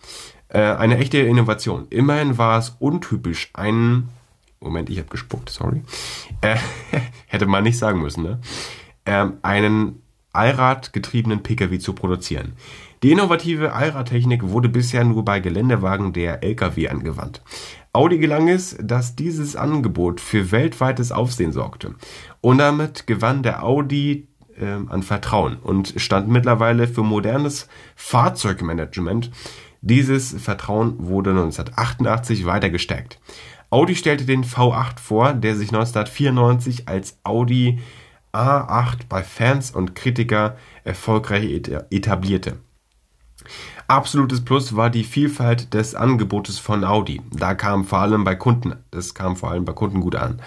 [0.49, 1.87] Äh, eine echte Innovation.
[1.91, 4.11] Immerhin war es untypisch, einen
[4.63, 5.83] Moment, ich habe gespuckt, sorry.
[6.41, 6.57] Äh,
[7.27, 8.41] hätte man nicht sagen müssen, ne?
[9.05, 12.53] Ähm, einen Allradgetriebenen Pkw zu produzieren.
[13.03, 17.43] Die innovative Allradtechnik wurde bisher nur bei Geländewagen der Lkw angewandt.
[17.95, 21.95] Audi gelang es, dass dieses Angebot für weltweites Aufsehen sorgte.
[22.41, 24.29] Und damit gewann der Audi
[24.59, 29.31] äh, an Vertrauen und stand mittlerweile für modernes Fahrzeugmanagement.
[29.83, 33.21] Dieses Vertrauen wurde 1988 weiter gestärkt.
[33.69, 37.81] Audi stellte den V8 vor, der sich 1994 als Audi
[38.33, 41.45] A8 bei Fans und Kritiker erfolgreich
[41.91, 42.59] etablierte.
[43.89, 47.21] Absolutes Plus war die Vielfalt des Angebotes von Audi.
[47.31, 50.41] Da kam vor allem bei Kunden, das kam vor allem bei Kunden gut an.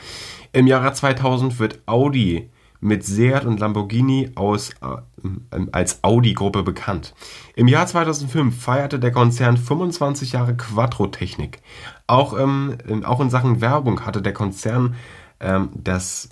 [0.51, 7.13] Im Jahre 2000 wird Audi mit Seat und Lamborghini aus, äh, als Audi-Gruppe bekannt.
[7.55, 11.61] Im Jahr 2005 feierte der Konzern 25 Jahre Quattro-Technik.
[12.07, 14.95] Auch, ähm, auch in Sachen Werbung hatte der Konzern
[15.39, 16.29] ähm, das,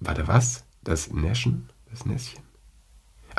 [0.00, 0.64] warte was?
[0.82, 1.68] Das Näschen?
[1.90, 2.49] Das Näschen?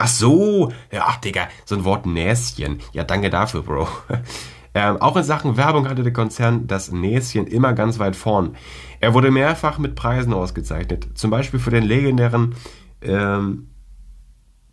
[0.04, 2.80] Ach so, ja, ach Digga, so ein Wort Näschen.
[2.92, 3.88] Ja, danke dafür, Bro.
[4.74, 8.56] Ähm, auch in Sachen Werbung hatte der Konzern das Näschen immer ganz weit vorn.
[9.02, 11.10] Er wurde mehrfach mit Preisen ausgezeichnet.
[11.16, 12.56] Zum Beispiel für den legendären,
[13.02, 13.68] ähm,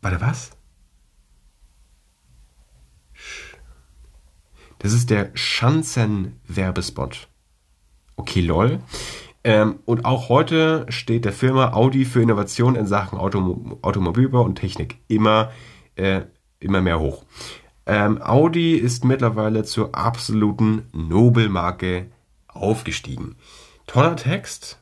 [0.01, 0.53] warte, was?
[4.79, 7.27] Das ist der Schanzen-Werbespot.
[8.15, 8.79] Okay, lol.
[9.45, 14.57] Ähm, und auch heute steht der Firma Audi für Innovation in Sachen Autom Automobilbau und
[14.57, 15.53] Technik immer,
[15.97, 16.23] äh,
[16.61, 17.25] immer mehr hoch.
[17.87, 22.07] Ähm, Audi ist mittlerweile zur absoluten Nobelmarke
[22.49, 23.37] aufgestiegen.
[23.87, 24.79] Toller Text.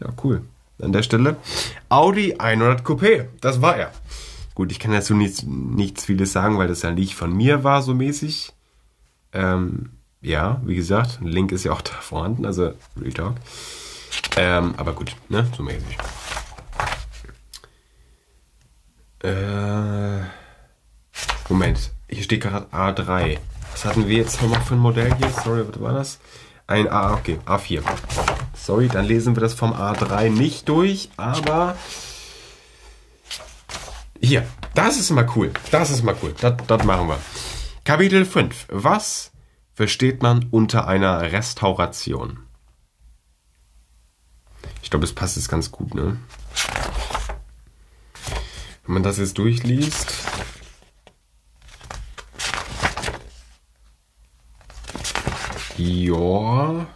[0.00, 0.42] Ja, cool.
[0.80, 1.36] An der Stelle.
[1.88, 3.26] Audi 100 Coupé.
[3.40, 3.92] Das war er.
[4.54, 7.80] Gut, ich kann dazu nichts, nichts vieles sagen, weil das ja nicht von mir war,
[7.82, 8.52] so mäßig.
[9.32, 13.34] Ähm, ja, wie gesagt, ein Link ist ja auch da vorhanden, also Real Talk.
[14.36, 15.96] Ähm, aber gut, ne, so mäßig.
[19.22, 20.20] Äh,
[21.48, 23.38] Moment, hier steht gerade A3.
[23.72, 25.30] Was hatten wir jetzt nochmal für ein Modell hier?
[25.30, 26.18] Sorry, was war das?
[26.66, 27.82] Ein A, okay, A4.
[28.54, 31.76] Sorry, dann lesen wir das vom A3 nicht durch, aber
[34.20, 35.52] hier, das ist mal cool.
[35.70, 36.34] Das ist mal cool.
[36.40, 37.18] Das, das machen wir.
[37.84, 38.66] Kapitel 5.
[38.68, 39.30] Was
[39.78, 42.40] versteht man unter einer Restauration?
[44.82, 46.16] Ich glaube, es passt jetzt ganz gut, ne?
[48.84, 50.12] Wenn man das jetzt durchliest.
[55.76, 56.86] Ja.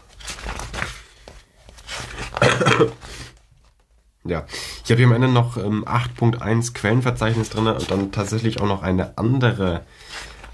[4.25, 4.45] ja.
[4.85, 8.83] Ich habe hier am Ende noch ähm, 8.1 Quellenverzeichnis drin und dann tatsächlich auch noch
[8.83, 9.87] eine andere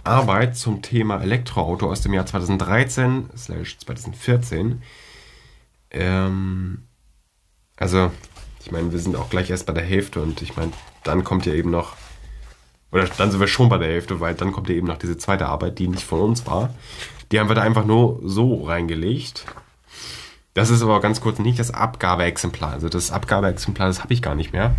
[0.09, 4.83] Arbeit zum Thema Elektroauto aus dem Jahr 2013 2014.
[5.91, 6.83] Ähm,
[7.77, 8.11] also,
[8.65, 10.73] ich meine, wir sind auch gleich erst bei der Hälfte und ich meine,
[11.05, 11.97] dann kommt ja eben noch,
[12.91, 15.17] oder dann sind wir schon bei der Hälfte, weil dann kommt ja eben noch diese
[15.17, 16.75] zweite Arbeit, die nicht von uns war.
[17.31, 19.45] Die haben wir da einfach nur so reingelegt.
[20.55, 22.73] Das ist aber ganz kurz nicht das Abgabeexemplar.
[22.73, 24.75] Also das Abgabeexemplar, das habe ich gar nicht mehr.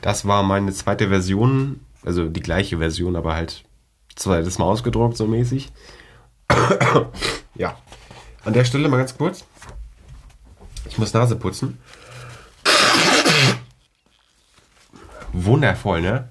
[0.00, 3.64] Das war meine zweite Version, also die gleiche Version, aber halt
[4.14, 5.72] zweites Mal ausgedruckt, so mäßig.
[7.54, 7.76] ja.
[8.44, 9.44] An der Stelle mal ganz kurz.
[10.88, 11.78] Ich muss Nase putzen.
[15.32, 16.28] Wundervoll, ne?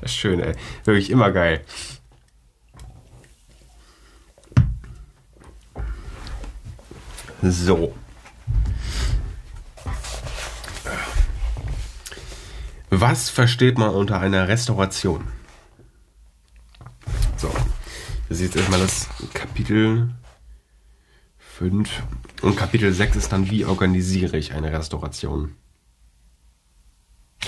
[0.00, 0.54] Das ist schön, ey.
[0.84, 1.64] Wirklich immer geil.
[7.40, 7.94] So.
[12.90, 15.26] Was versteht man unter einer Restauration?
[18.32, 20.08] Das ist jetzt erstmal das Kapitel
[21.36, 22.02] 5.
[22.40, 25.54] Und Kapitel 6 ist dann, wie organisiere ich eine Restauration?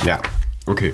[0.04, 0.20] Ja,
[0.66, 0.92] okay.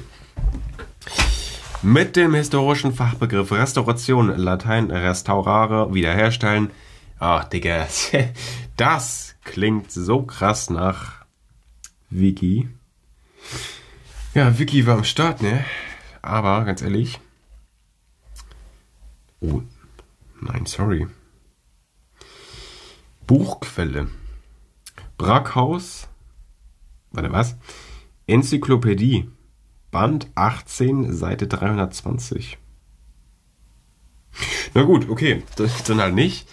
[1.82, 6.70] Mit dem historischen Fachbegriff Restauration, Latein restaurare, wiederherstellen.
[7.18, 7.88] Ach, Digga,
[8.76, 11.24] das klingt so krass nach
[12.10, 12.68] Wiki.
[14.34, 15.64] Ja, Wiki war am Start, ne?
[16.22, 17.18] Aber ganz ehrlich,
[19.40, 19.62] Oh,
[20.40, 21.06] nein, sorry.
[23.26, 24.08] Buchquelle.
[25.16, 26.08] Brackhaus.
[27.12, 27.56] Warte, was?
[28.26, 29.28] Enzyklopädie.
[29.90, 32.58] Band 18, Seite 320.
[34.74, 36.48] Na gut, okay, das dann halt nicht.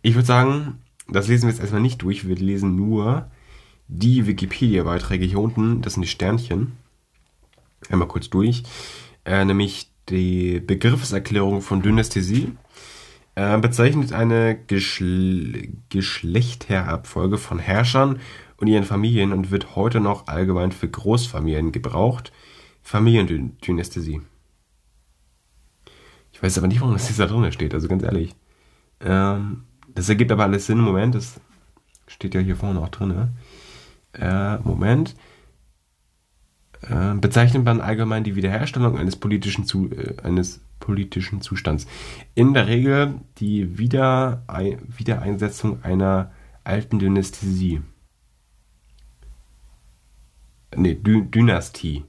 [0.00, 0.78] Ich würde sagen,
[1.08, 2.26] das lesen wir jetzt erstmal nicht durch.
[2.26, 3.30] Wir lesen nur
[3.88, 5.82] die Wikipedia-Beiträge hier unten.
[5.82, 6.72] Das sind die Sternchen.
[7.90, 8.62] Einmal kurz durch.
[9.24, 12.52] Äh, nämlich die Begriffserklärung von Dynästhesie
[13.38, 18.18] äh, bezeichnet eine Geschle Geschlechterabfolge von Herrschern
[18.56, 22.32] und ihren Familien und wird heute noch allgemein für Großfamilien gebraucht.
[22.82, 24.22] Familiendynästhesie.
[26.32, 28.34] Ich weiß aber nicht, warum das da drin steht, also ganz ehrlich.
[29.00, 29.64] Ähm,
[29.94, 30.80] das ergibt aber alles Sinn.
[30.80, 31.40] Moment, das
[32.08, 33.08] steht ja hier vorne auch drin.
[33.08, 33.28] Ne?
[34.14, 35.14] Äh, Moment.
[36.82, 41.86] Äh, bezeichnet man allgemein die Wiederherstellung eines politischen, Zu äh, eines politischen Zustands.
[42.34, 46.32] In der Regel die Wiederei Wiedereinsetzung einer
[46.64, 47.82] alten Dynastie.
[50.76, 52.04] Ne, Dy Dynastie.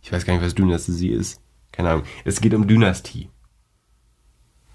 [0.00, 1.40] Ich weiß gar nicht, was Dynastie ist.
[1.70, 2.04] Keine Ahnung.
[2.24, 3.28] Es geht um Dynastie.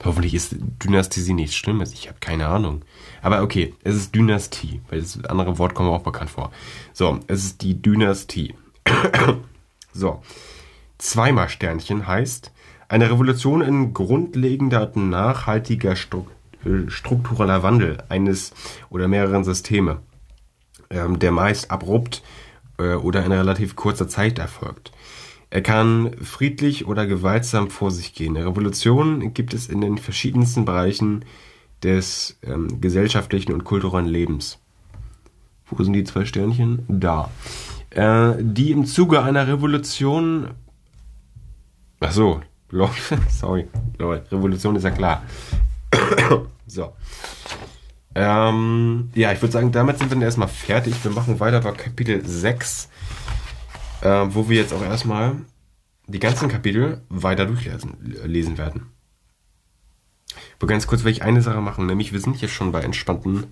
[0.04, 1.92] Hoffentlich ist Dynastie nichts Schlimmes.
[1.92, 2.84] Ich habe keine Ahnung.
[3.22, 6.52] Aber okay, es ist Dynastie, weil das andere Wort kommt mir auch bekannt vor.
[6.94, 8.54] So, es ist die Dynastie.
[9.94, 10.22] so,
[10.98, 12.52] zweimal Sternchen heißt
[12.90, 18.54] eine Revolution in grundlegender nachhaltiger äh, struktureller Wandel eines
[18.90, 20.00] oder mehreren Systeme,
[20.90, 22.24] ähm, der meist abrupt
[22.78, 24.92] äh, oder in relativ kurzer Zeit erfolgt.
[25.50, 28.36] Er kann friedlich oder gewaltsam vor sich gehen.
[28.36, 31.24] Eine Revolution gibt es in den verschiedensten Bereichen
[31.84, 34.60] des ähm, gesellschaftlichen und kulturellen Lebens.
[35.70, 36.84] Wo sind die zwei Sternchen?
[36.88, 37.30] Da.
[37.98, 40.52] Äh, die im Zuge einer Revolution.
[42.00, 42.42] Ach so,
[43.30, 43.68] sorry,
[44.00, 45.24] Revolution ist ja klar.
[46.68, 46.94] so.
[48.16, 51.04] Ähm, ja, ich würde sagen, damit sind wir dann erstmal fertig.
[51.04, 52.90] Wir machen weiter bei Kapitel 6
[54.02, 55.36] äh, wo wir jetzt auch erstmal
[56.08, 58.92] die ganzen Kapitel weiter durchlesen lesen werden.
[60.58, 63.46] Aber ganz kurz will ich eine Sache machen, nämlich wir sind jetzt schon bei entspannten,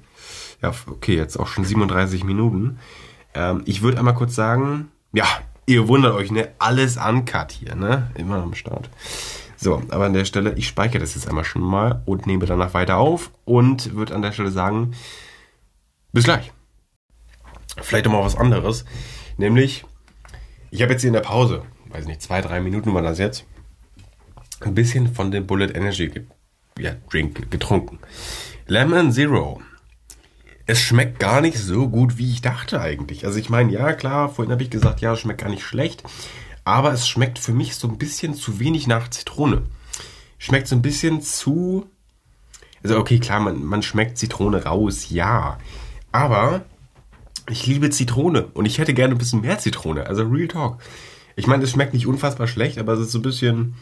[0.62, 2.80] ja, okay, jetzt auch schon 37 Minuten.
[3.36, 5.26] Ähm, ich würde einmal kurz sagen, ja,
[5.66, 8.90] ihr wundert euch, ne, alles uncut hier, ne, immer am Start.
[9.58, 12.74] So, aber an der Stelle, ich speichere das jetzt einmal schon mal und nehme danach
[12.74, 14.94] weiter auf und würde an der Stelle sagen,
[16.12, 16.52] bis gleich.
[17.82, 18.86] Vielleicht nochmal was anderes,
[19.38, 19.86] nämlich
[20.72, 23.46] ich habe jetzt hier in der Pause, weiß nicht, zwei, drei Minuten war das jetzt,
[24.62, 26.12] ein bisschen von dem Bullet Energy
[26.78, 28.00] ja, Drink getrunken.
[28.68, 29.62] Lemon Zero.
[30.66, 33.26] Es schmeckt gar nicht so gut, wie ich dachte eigentlich.
[33.26, 36.04] Also ich meine, ja klar, vorhin habe ich gesagt, ja, es schmeckt gar nicht schlecht,
[36.64, 39.64] aber es schmeckt für mich so ein bisschen zu wenig nach Zitrone.
[40.40, 41.88] Schmeckt so ein bisschen zu...
[42.84, 45.58] Also okay, klar, man, man schmeckt Zitrone raus, ja.
[46.12, 46.66] Aber
[47.50, 50.08] ich liebe Zitrone und ich hätte gerne ein bisschen mehr Zitrone.
[50.08, 50.80] Also Real Talk.
[51.36, 53.76] Ich meine, es schmeckt nicht unfassbar schlecht, aber es ist so ein bisschen.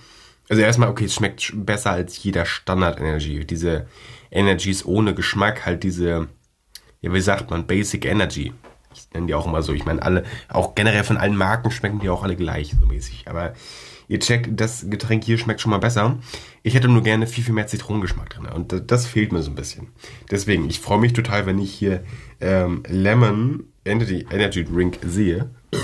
[0.49, 3.45] Also erstmal, okay, es schmeckt besser als jeder Standard-Energy.
[3.45, 3.88] Diese
[4.31, 6.27] Energies ohne Geschmack, halt diese,
[7.04, 8.54] ja, wie sagt man, Basic Energy.
[8.95, 9.74] Ich nenne die auch immer so.
[9.74, 13.26] Ich meine, alle, auch generell von allen Marken schmecken die auch alle gleich, so mäßig.
[13.28, 13.54] Aber
[14.08, 16.18] ihr checkt, das Getränk hier schmeckt schon mal besser.
[16.62, 18.45] Ich hätte nur gerne viel, viel mehr Zitronengeschmack drin.
[18.45, 19.88] Und das fehlt mir so ein bisschen.
[20.32, 22.06] Deswegen, ich freue mich total, wenn ich hier
[22.39, 25.49] ähm, Lemon Energy, Energy Drink sehe.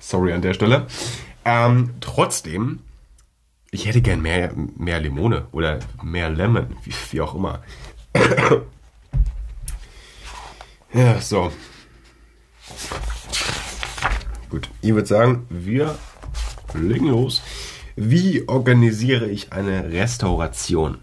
[0.00, 0.86] Sorry an der Stelle.
[1.46, 2.80] Ähm, trotzdem,
[3.70, 7.62] ich hätte gern mehr, mehr Limone oder mehr Lemon, wie, wie auch immer.
[10.94, 11.52] ja, so.
[14.50, 15.96] Gut, ich würde sagen, wir
[16.74, 17.42] legen los.
[17.96, 20.98] Wie organisiere ich eine Restauration?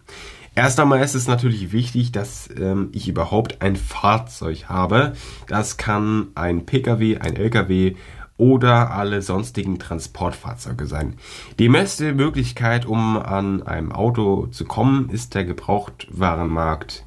[0.55, 5.13] Erst einmal ist es natürlich wichtig, dass ähm, ich überhaupt ein Fahrzeug habe.
[5.47, 7.95] Das kann ein Pkw, ein Lkw
[8.37, 11.15] oder alle sonstigen Transportfahrzeuge sein.
[11.59, 17.05] Die beste Möglichkeit, um an einem Auto zu kommen, ist der Gebrauchtwarenmarkt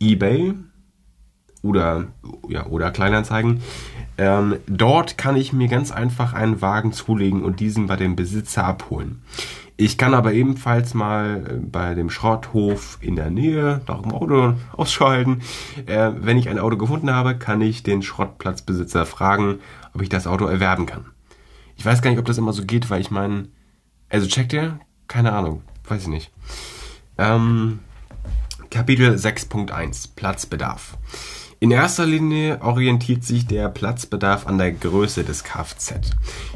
[0.00, 0.54] eBay
[1.62, 2.06] oder,
[2.48, 3.62] ja, oder Kleinanzeigen.
[4.18, 8.64] Ähm, dort kann ich mir ganz einfach einen Wagen zulegen und diesen bei dem Besitzer
[8.64, 9.22] abholen.
[9.76, 14.54] Ich kann aber ebenfalls mal äh, bei dem Schrotthof in der Nähe nach dem Auto
[14.76, 15.42] ausschalten.
[15.86, 19.60] Äh, wenn ich ein Auto gefunden habe, kann ich den Schrottplatzbesitzer fragen,
[19.94, 21.06] ob ich das Auto erwerben kann.
[21.76, 23.48] Ich weiß gar nicht, ob das immer so geht, weil ich meine,
[24.08, 24.78] also checkt ihr?
[25.08, 26.30] Keine Ahnung, weiß ich nicht.
[27.18, 27.80] Ähm,
[28.70, 30.96] Kapitel 6.1 Platzbedarf.
[31.62, 35.94] In erster Linie orientiert sich der Platzbedarf an der Größe des Kfz.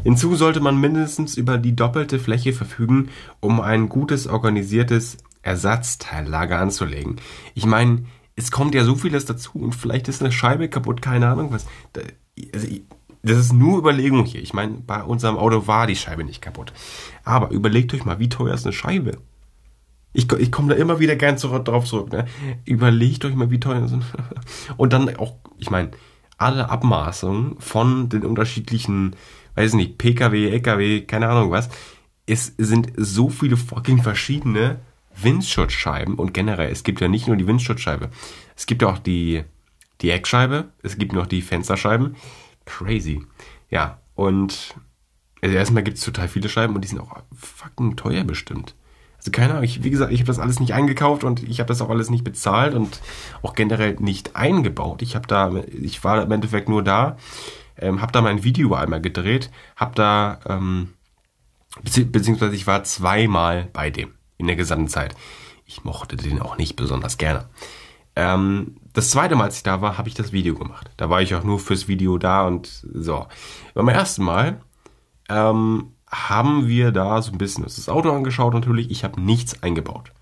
[0.02, 7.20] Hinzu sollte man mindestens über die doppelte Fläche verfügen, um ein gutes organisiertes Ersatzteillager anzulegen.
[7.54, 11.28] Ich meine, es kommt ja so vieles dazu und vielleicht ist eine Scheibe kaputt, keine
[11.28, 11.68] Ahnung was.
[12.52, 12.66] Also,
[13.22, 14.42] das ist nur Überlegung hier.
[14.42, 16.72] Ich meine, bei unserem Auto war die Scheibe nicht kaputt.
[17.22, 19.18] Aber überlegt euch mal, wie teuer ist eine Scheibe?
[20.16, 22.10] Ich, ich komme da immer wieder gern zurück, drauf zurück.
[22.10, 22.24] Ne?
[22.64, 24.02] Überlegt euch mal, wie teuer sind.
[24.78, 25.90] Und dann auch, ich meine,
[26.38, 29.14] alle Abmaßungen von den unterschiedlichen,
[29.56, 31.68] weiß nicht, PKW, LKW, keine Ahnung was.
[32.24, 34.80] Es sind so viele fucking verschiedene
[35.16, 38.10] Windschutzscheiben und generell, es gibt ja nicht nur die Windschutzscheibe.
[38.56, 39.44] Es gibt auch die,
[40.00, 42.16] die Eckscheibe, es gibt noch die Fensterscheiben.
[42.64, 43.22] Crazy.
[43.70, 44.74] Ja, und
[45.42, 48.74] also erstmal gibt es total viele Scheiben und die sind auch fucking teuer bestimmt.
[49.26, 51.66] Also keine Ahnung, ich, wie gesagt, ich habe das alles nicht eingekauft und ich habe
[51.66, 53.00] das auch alles nicht bezahlt und
[53.42, 55.02] auch generell nicht eingebaut.
[55.02, 57.16] Ich habe da, ich war im Endeffekt nur da,
[57.76, 60.90] ähm, habe da mein Video einmal gedreht, habe da, ähm,
[61.82, 65.16] beziehungsweise ich war zweimal bei dem in der gesamten Zeit.
[65.64, 67.48] Ich mochte den auch nicht besonders gerne.
[68.14, 70.88] Ähm, das zweite Mal, als ich da war, habe ich das Video gemacht.
[70.98, 73.26] Da war ich auch nur fürs Video da und so.
[73.74, 74.60] Beim ersten Mal
[75.28, 78.90] ähm, haben wir da so ein bisschen das Auto angeschaut natürlich.
[78.90, 80.12] Ich habe nichts eingebaut.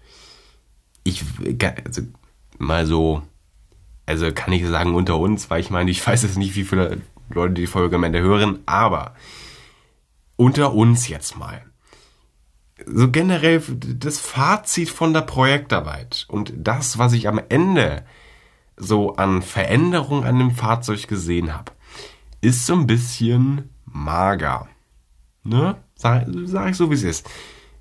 [1.03, 1.25] Ich,
[1.85, 2.03] also
[2.59, 3.23] mal so,
[4.07, 7.03] also kann ich sagen unter uns, weil ich meine, ich weiß jetzt nicht, wie viele
[7.29, 9.15] Leute die Folge am Ende hören, aber
[10.37, 11.63] unter uns jetzt mal
[12.87, 18.05] so generell das Fazit von der Projektarbeit und das, was ich am Ende
[18.77, 21.73] so an Veränderung an dem Fahrzeug gesehen habe,
[22.41, 24.69] ist so ein bisschen mager.
[25.45, 25.77] Ne?
[25.95, 27.29] Sag, sag ich so, wie es ist.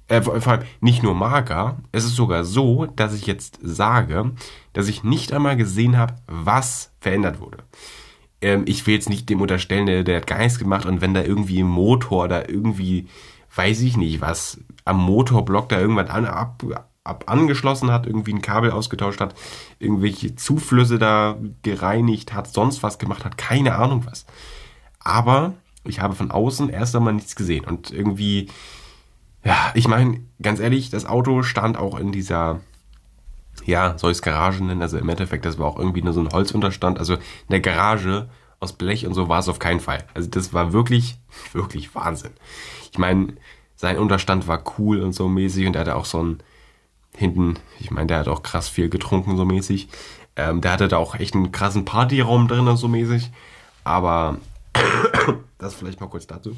[0.08, 4.32] Äh, vor allem nicht nur mager, es ist sogar so, dass ich jetzt sage,
[4.74, 7.60] dass ich nicht einmal gesehen habe, was verändert wurde.
[8.42, 11.24] Ähm, ich will jetzt nicht dem unterstellen, der, der hat Geist gemacht und wenn da
[11.24, 13.08] irgendwie im Motor da irgendwie,
[13.56, 16.62] weiß ich nicht was, am Motorblock da irgendwas an, ab,
[17.06, 19.36] ab angeschlossen hat, irgendwie ein Kabel ausgetauscht hat,
[19.80, 24.26] irgendwelche Zuflüsse da gereinigt hat, sonst was gemacht hat, keine Ahnung was.
[25.00, 25.54] Aber
[25.84, 28.50] ich habe von außen erst einmal nichts gesehen und irgendwie,
[29.44, 32.62] ja, ich meine, ganz ehrlich, das Auto stand auch in dieser,
[33.66, 36.22] ja, soll ich es Garage nennen, also im Endeffekt, das war auch irgendwie nur so
[36.22, 37.20] ein Holzunterstand, also in
[37.50, 38.30] der Garage
[38.60, 40.06] aus Blech und so war es auf keinen Fall.
[40.14, 41.18] Also das war wirklich,
[41.54, 42.32] wirklich Wahnsinn.
[42.92, 43.34] Ich meine,
[43.76, 46.44] sein Unterstand war cool und so mäßig und er hatte auch so ein
[47.16, 49.88] hinten, ich meine, der hat auch krass viel getrunken so mäßig.
[50.36, 53.32] Ähm, der hatte da auch echt einen krassen Partyraum drin so mäßig.
[53.84, 54.38] Aber
[55.58, 56.56] das vielleicht mal kurz dazu.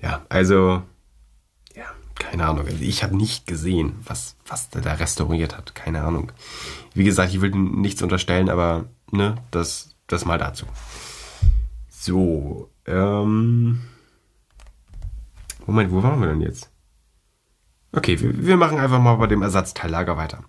[0.00, 0.82] Ja, also
[1.74, 1.84] ja,
[2.18, 2.66] keine Ahnung.
[2.66, 5.74] Also ich habe nicht gesehen, was, was der da restauriert hat.
[5.74, 6.32] Keine Ahnung.
[6.94, 10.66] Wie gesagt, ich will nichts unterstellen, aber ne, das, das mal dazu.
[11.88, 13.80] So, ähm,
[15.66, 16.70] Moment, wo waren wir denn jetzt?
[17.92, 20.44] Okay, wir, wir machen einfach mal bei dem Ersatzteillager weiter.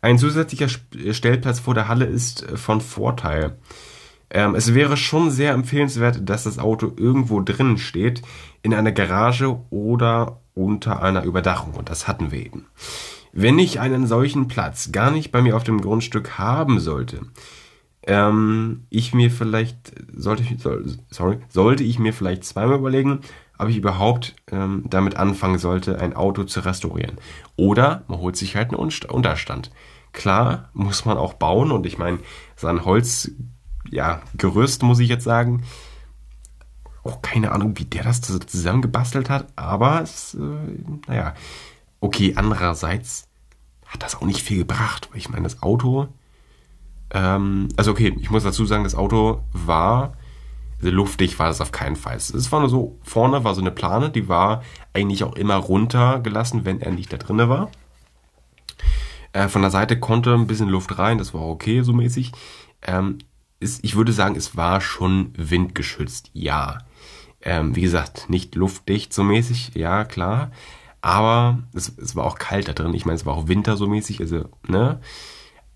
[0.00, 3.58] Ein zusätzlicher Stellplatz vor der Halle ist äh, von Vorteil.
[4.32, 8.22] Ähm, es wäre schon sehr empfehlenswert, dass das Auto irgendwo drinnen steht,
[8.62, 11.74] in einer Garage oder unter einer Überdachung.
[11.74, 12.66] Und das hatten wir eben.
[13.32, 17.20] Wenn ich einen solchen Platz gar nicht bei mir auf dem Grundstück haben sollte,
[18.04, 20.56] ähm, ich mir vielleicht, sollte ich,
[21.10, 23.20] sorry, sollte ich mir vielleicht zweimal überlegen,
[23.58, 27.18] ob ich überhaupt ähm, damit anfangen sollte, ein Auto zu restaurieren.
[27.56, 29.70] Oder man holt sich halt einen Unterstand.
[30.12, 32.18] Klar, muss man auch bauen und ich meine,
[32.56, 33.30] sein Holz,
[33.90, 35.62] ja, Gerüst, muss ich jetzt sagen.
[37.04, 40.38] Auch keine Ahnung, wie der das zusammengebastelt hat, aber es, äh,
[41.08, 41.34] naja,
[42.00, 43.28] okay, andererseits
[43.86, 46.08] hat das auch nicht viel gebracht, weil ich meine, das Auto,
[47.10, 50.14] ähm, also okay, ich muss dazu sagen, das Auto war
[50.90, 52.16] luftdicht war das auf keinen Fall.
[52.16, 54.62] Es war nur so, vorne war so eine Plane, die war
[54.92, 57.70] eigentlich auch immer runtergelassen, wenn er nicht da drinne war.
[59.32, 62.32] Äh, von der Seite konnte ein bisschen Luft rein, das war okay so mäßig.
[62.82, 63.18] Ähm,
[63.62, 66.78] ist, ich würde sagen, es war schon windgeschützt, ja.
[67.40, 70.52] Ähm, wie gesagt, nicht luftdicht so mäßig, ja, klar.
[71.00, 72.94] Aber es, es war auch kalt da drin.
[72.94, 75.00] Ich meine, es war auch Winter so mäßig, also, ne?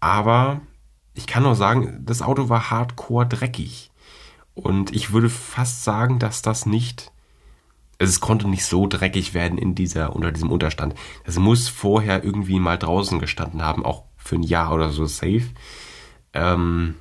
[0.01, 0.61] Aber
[1.15, 3.91] ich kann nur sagen, das Auto war hardcore dreckig.
[4.55, 7.13] Und ich würde fast sagen, dass das nicht,
[7.99, 10.95] also es konnte nicht so dreckig werden in dieser, unter diesem Unterstand.
[11.25, 15.49] Es muss vorher irgendwie mal draußen gestanden haben, auch für ein Jahr oder so safe.
[16.33, 16.95] Ähm,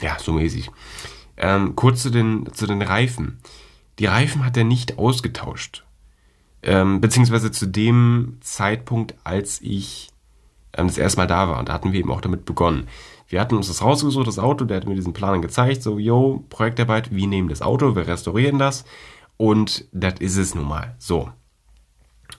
[0.00, 0.70] ja, so mäßig.
[1.36, 3.38] Ähm, kurz zu den, zu den Reifen.
[3.98, 5.84] Die Reifen hat er nicht ausgetauscht.
[6.62, 10.10] Ähm, beziehungsweise zu dem Zeitpunkt, als ich
[10.74, 11.58] ähm, das erste Mal da war.
[11.58, 12.88] Und da hatten wir eben auch damit begonnen.
[13.28, 16.44] Wir hatten uns das rausgesucht, das Auto, der hat mir diesen Plan gezeigt, so, yo,
[16.48, 18.84] Projektarbeit, wir nehmen das Auto, wir restaurieren das
[19.36, 20.96] und das ist es nun mal.
[20.98, 21.30] So.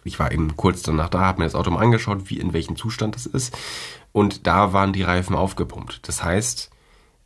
[0.03, 2.76] Ich war eben kurz danach da, habe mir das Auto mal angeschaut, wie in welchem
[2.76, 3.57] Zustand das ist.
[4.12, 6.07] Und da waren die Reifen aufgepumpt.
[6.07, 6.72] Das heißt,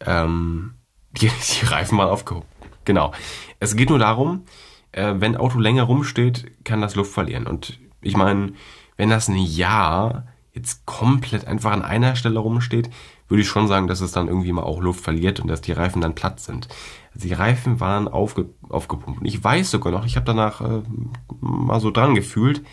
[0.05, 0.75] ähm,
[1.11, 2.47] die, die Reifen waren aufgepumpt.
[2.85, 3.13] Genau.
[3.59, 4.43] Es geht nur darum,
[4.91, 7.47] äh, wenn Auto länger rumsteht, kann das Luft verlieren.
[7.47, 8.53] Und ich meine,
[8.97, 12.89] wenn das ein Jahr jetzt komplett einfach an einer Stelle rumsteht,
[13.27, 15.71] würde ich schon sagen, dass es dann irgendwie mal auch Luft verliert und dass die
[15.71, 16.67] Reifen dann platt sind.
[17.13, 19.19] Also die Reifen waren aufge, aufgepumpt.
[19.21, 20.81] Und ich weiß sogar noch, ich habe danach äh,
[21.41, 22.63] mal so dran gefühlt,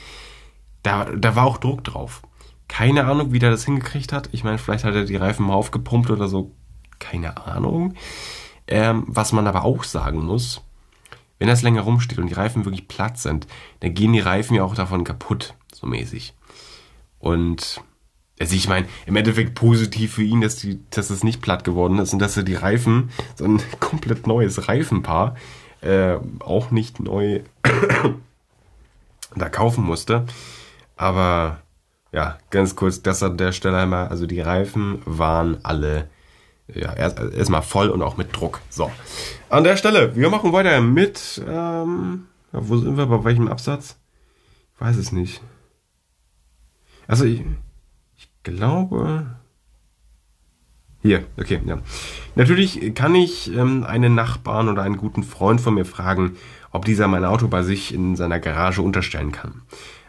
[0.83, 2.23] da, da war auch Druck drauf.
[2.69, 4.29] Keine Ahnung, wie der das hingekriegt hat.
[4.33, 6.55] Ich meine, vielleicht hat er die Reifen mal aufgepumpt oder so.
[7.03, 7.95] Keine Ahnung.
[8.69, 10.63] Ähm, was man aber auch sagen muss,
[11.41, 13.49] wenn das länger rumsteht und die Reifen wirklich platt sind,
[13.81, 16.33] dann gehen die Reifen ja auch davon kaputt, so mäßig.
[17.19, 17.83] Und
[18.39, 21.99] also ich meine, im Endeffekt positiv für ihn, dass, die, dass es nicht platt geworden
[21.99, 25.35] ist und dass er die Reifen, so ein komplett neues Reifenpaar,
[25.81, 27.41] äh, auch nicht neu
[29.35, 30.25] da kaufen musste.
[30.97, 31.63] Aber
[32.13, 36.09] ja, ganz kurz, das an der Stelle einmal, also die Reifen waren alle
[36.69, 38.61] ja, erstmal erst voll und auch mit Druck.
[38.71, 38.91] So.
[39.49, 43.97] An der Stelle, wir machen weiter mit, ähm, wo sind wir, bei welchem Absatz?
[44.75, 45.43] Ich weiß es nicht.
[47.07, 47.43] Also ich,
[48.17, 49.27] ich glaube.
[51.03, 51.79] Hier, okay, ja.
[52.37, 56.37] Natürlich kann ich ähm, einen Nachbarn oder einen guten Freund von mir fragen,
[56.71, 59.63] ob dieser mein Auto bei sich in seiner Garage unterstellen kann.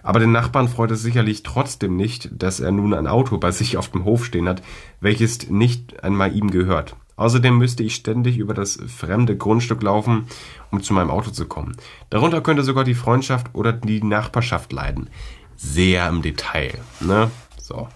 [0.04, 3.78] Aber den Nachbarn freut es sicherlich trotzdem nicht, dass er nun ein Auto bei sich
[3.78, 4.62] auf dem Hof stehen hat,
[5.00, 6.96] welches nicht einmal ihm gehört.
[7.16, 10.26] Außerdem müsste ich ständig über das fremde Grundstück laufen,
[10.72, 11.78] um zu meinem Auto zu kommen.
[12.10, 15.10] Darunter könnte sogar die Freundschaft oder die Nachbarschaft leiden.
[15.56, 17.32] Sehr im Detail, ne?
[17.62, 17.88] So.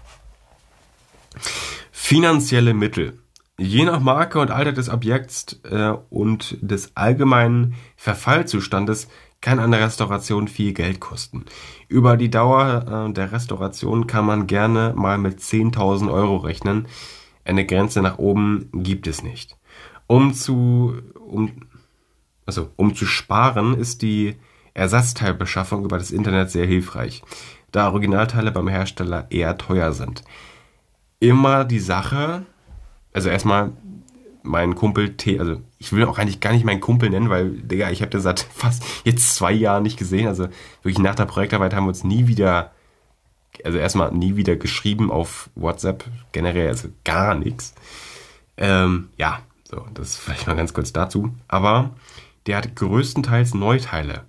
[1.90, 3.18] Finanzielle Mittel.
[3.58, 9.08] Je nach Marke und Alter des Objekts äh, und des allgemeinen Verfallzustandes
[9.40, 11.44] kann eine Restauration viel Geld kosten.
[11.88, 16.88] Über die Dauer äh, der Restauration kann man gerne mal mit 10.000 Euro rechnen.
[17.44, 19.56] Eine Grenze nach oben gibt es nicht.
[20.06, 21.52] Um zu, um,
[22.46, 24.36] also, um zu sparen ist die
[24.74, 27.22] Ersatzteilbeschaffung über das Internet sehr hilfreich,
[27.72, 30.24] da Originalteile beim Hersteller eher teuer sind.
[31.20, 32.46] Immer die Sache,
[33.12, 33.72] also erstmal
[34.42, 37.90] mein Kumpel T, also ich will auch eigentlich gar nicht meinen Kumpel nennen, weil, Digga,
[37.90, 40.26] ich habe den seit fast jetzt zwei Jahren nicht gesehen.
[40.26, 40.48] Also
[40.82, 42.72] wirklich nach der Projektarbeit haben wir uns nie wieder,
[43.64, 47.74] also erstmal nie wieder geschrieben auf WhatsApp, generell also gar nichts.
[48.56, 51.34] Ähm, ja, so, das vielleicht mal ganz kurz dazu.
[51.46, 51.90] Aber
[52.46, 54.24] der hat größtenteils Neuteile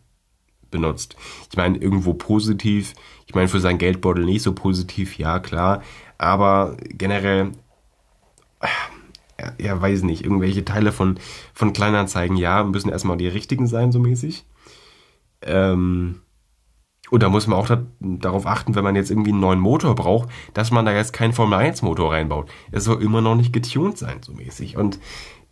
[0.69, 1.15] benutzt.
[1.49, 2.93] Ich meine, irgendwo positiv.
[3.25, 5.81] Ich meine, für sein Geldbeutel nicht so positiv, ja, klar.
[6.17, 7.53] Aber generell
[9.59, 11.19] ja, weiß nicht, irgendwelche Teile von,
[11.53, 14.45] von Kleinanzeigen, ja, müssen erstmal die richtigen sein, so mäßig.
[15.41, 16.21] Ähm,
[17.09, 19.95] und da muss man auch da, darauf achten, wenn man jetzt irgendwie einen neuen Motor
[19.95, 22.49] braucht, dass man da jetzt keinen Formel 1 Motor reinbaut.
[22.71, 24.77] Es soll immer noch nicht getuned sein, so mäßig.
[24.77, 24.99] Und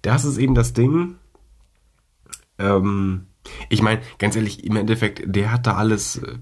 [0.01, 1.15] das ist eben das Ding.
[2.59, 3.27] Ähm,
[3.69, 6.37] ich meine, ganz ehrlich, im Endeffekt, der hat da alles, äh,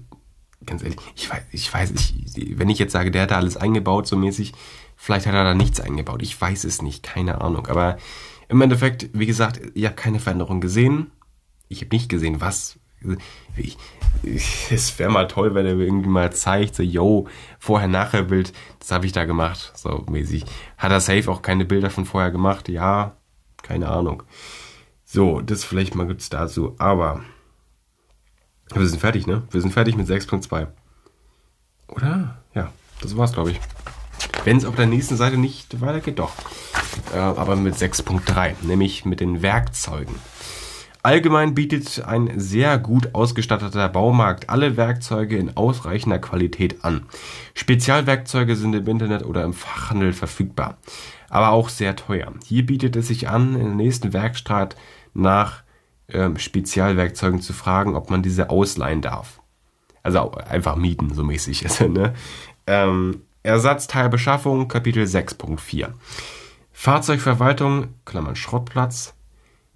[0.64, 3.56] ganz ehrlich, ich weiß, ich weiß, ich, wenn ich jetzt sage, der hat da alles
[3.56, 4.52] eingebaut, so mäßig,
[4.96, 6.22] Vielleicht hat er da nichts eingebaut.
[6.22, 7.02] Ich weiß es nicht.
[7.02, 7.66] Keine Ahnung.
[7.66, 7.98] Aber
[8.48, 11.10] im Endeffekt, wie gesagt, ich habe keine Veränderung gesehen.
[11.68, 12.78] Ich habe nicht gesehen, was.
[13.56, 13.76] Ich,
[14.70, 17.28] es wäre mal toll, wenn er irgendwie mal zeigt, so, yo,
[17.58, 20.44] vorher-nachher-Bild, das habe ich da gemacht, so mäßig.
[20.78, 22.68] Hat er safe auch keine Bilder von vorher gemacht?
[22.68, 23.16] Ja,
[23.62, 24.22] keine Ahnung.
[25.04, 26.74] So, das vielleicht mal kurz dazu.
[26.78, 27.22] Aber
[28.74, 29.42] wir sind fertig, ne?
[29.50, 30.66] Wir sind fertig mit 6.2.
[31.88, 32.38] Oder?
[32.54, 33.60] Ja, das war's, glaube ich.
[34.44, 36.32] Wenn es auf der nächsten Seite nicht weitergeht, doch.
[37.14, 40.14] Äh, aber mit 6.3, nämlich mit den Werkzeugen.
[41.06, 47.06] Allgemein bietet ein sehr gut ausgestatteter Baumarkt alle Werkzeuge in ausreichender Qualität an.
[47.54, 50.78] Spezialwerkzeuge sind im Internet oder im Fachhandel verfügbar,
[51.30, 52.32] aber auch sehr teuer.
[52.44, 54.74] Hier bietet es sich an, in der nächsten Werkstatt
[55.14, 55.62] nach
[56.08, 59.40] ähm, Spezialwerkzeugen zu fragen, ob man diese ausleihen darf.
[60.02, 61.64] Also einfach mieten, so mäßig.
[61.66, 62.14] Also, ne?
[62.66, 65.90] ähm, Ersatzteilbeschaffung, Kapitel 6.4.
[66.72, 69.14] Fahrzeugverwaltung, Klammern Schrottplatz,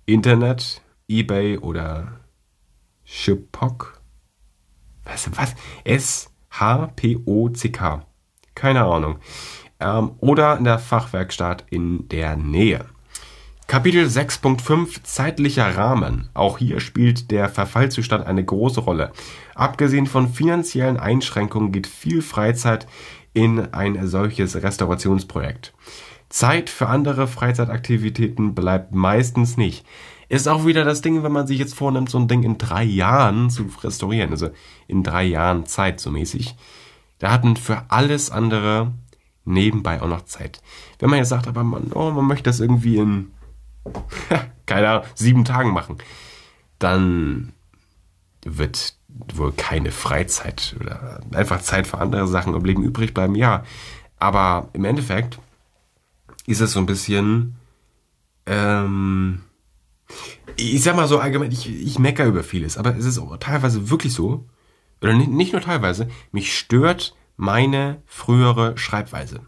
[0.06, 2.18] Internet, Ebay oder
[3.04, 4.00] Shippock.
[5.04, 5.54] Was, was?
[5.84, 6.32] S-H-P-O-C-K.
[8.56, 9.20] Keine Ahnung.
[9.78, 12.86] Ähm, oder in der Fachwerkstatt in der Nähe.
[13.70, 16.28] Kapitel 6.5 Zeitlicher Rahmen.
[16.34, 19.12] Auch hier spielt der Verfallzustand eine große Rolle.
[19.54, 22.88] Abgesehen von finanziellen Einschränkungen geht viel Freizeit
[23.32, 25.72] in ein solches Restaurationsprojekt.
[26.28, 29.84] Zeit für andere Freizeitaktivitäten bleibt meistens nicht.
[30.28, 32.84] Ist auch wieder das Ding, wenn man sich jetzt vornimmt, so ein Ding in drei
[32.84, 34.50] Jahren zu restaurieren, also
[34.86, 36.54] in drei Jahren Zeit so mäßig.
[37.18, 38.92] Da hatten für alles andere
[39.44, 40.62] nebenbei auch noch Zeit.
[41.00, 43.32] Wenn man jetzt sagt, aber man, oh, man möchte das irgendwie in,
[44.66, 45.98] keine Ahnung, sieben Tagen machen,
[46.78, 47.52] dann
[48.44, 48.94] wird
[49.34, 53.34] wohl keine Freizeit oder einfach Zeit für andere Sachen im Leben übrig bleiben.
[53.34, 53.64] Ja,
[54.18, 55.38] aber im Endeffekt
[56.46, 57.56] ist es so ein bisschen,
[58.46, 59.42] ähm,
[60.56, 63.90] ich sag mal so allgemein, ich, ich mecker über vieles, aber es ist auch teilweise
[63.90, 64.46] wirklich so,
[65.00, 69.40] oder nicht, nur teilweise, mich stört meine frühere Schreibweise.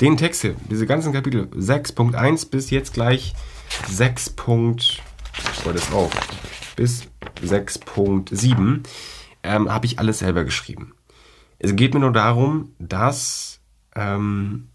[0.00, 3.34] Den Text hier, diese ganzen Kapitel 6.1 bis jetzt gleich
[3.88, 4.34] 6.
[4.46, 4.74] Oh,
[5.72, 6.10] das auch.
[6.76, 7.06] Bis
[7.40, 8.80] 6.7
[9.42, 10.94] ähm, habe ich alles selber geschrieben.
[11.58, 13.60] Es geht mir nur darum, dass
[13.94, 14.68] ähm,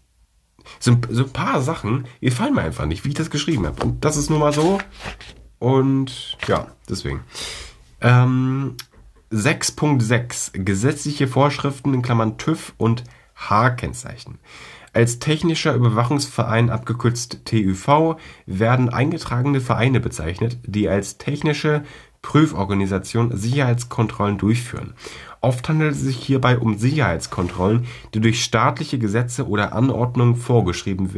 [0.78, 3.82] so, so ein paar Sachen gefallen mir einfach nicht, wie ich das geschrieben habe.
[3.82, 4.78] Und das ist nun mal so.
[5.58, 7.20] Und ja, deswegen.
[8.00, 8.76] Ähm,
[9.32, 13.04] 6.6 Gesetzliche Vorschriften in Klammern TÜV und
[13.36, 14.38] H-Kennzeichen.
[14.92, 21.84] Als technischer Überwachungsverein abgekürzt TÜV werden eingetragene Vereine bezeichnet, die als technische
[22.22, 24.94] Prüforganisation Sicherheitskontrollen durchführen.
[25.40, 31.10] Oft handelt es sich hierbei um Sicherheitskontrollen, die durch staatliche Gesetze oder Anordnungen vorgeschrieben,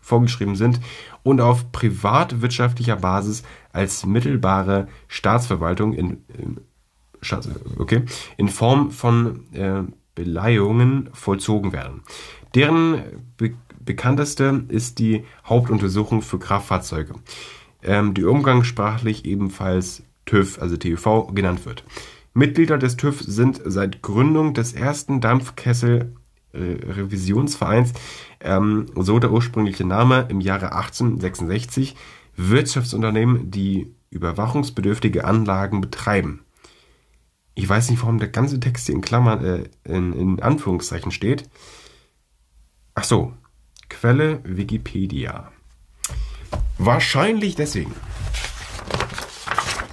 [0.00, 0.80] vorgeschrieben sind
[1.22, 6.18] und auf privatwirtschaftlicher Basis als mittelbare Staatsverwaltung in,
[7.78, 8.02] okay,
[8.36, 9.82] in Form von äh,
[10.14, 12.02] Beleihungen vollzogen werden.
[12.54, 13.02] Deren
[13.36, 17.14] be bekannteste ist die Hauptuntersuchung für Kraftfahrzeuge,
[17.84, 21.82] ähm, die umgangssprachlich ebenfalls TÜV, also TÜV, genannt wird.
[22.34, 27.94] Mitglieder des TÜV sind seit Gründung des ersten Dampfkessel-Revisionsvereins,
[28.40, 31.96] ähm, so der ursprüngliche Name, im Jahre 1866
[32.36, 36.42] Wirtschaftsunternehmen, die überwachungsbedürftige Anlagen betreiben.
[37.54, 41.48] Ich weiß nicht, warum der ganze Text hier in Klammern, äh, in, in Anführungszeichen steht.
[42.94, 43.32] Ach so,
[43.88, 45.52] Quelle Wikipedia.
[46.78, 47.94] Wahrscheinlich deswegen.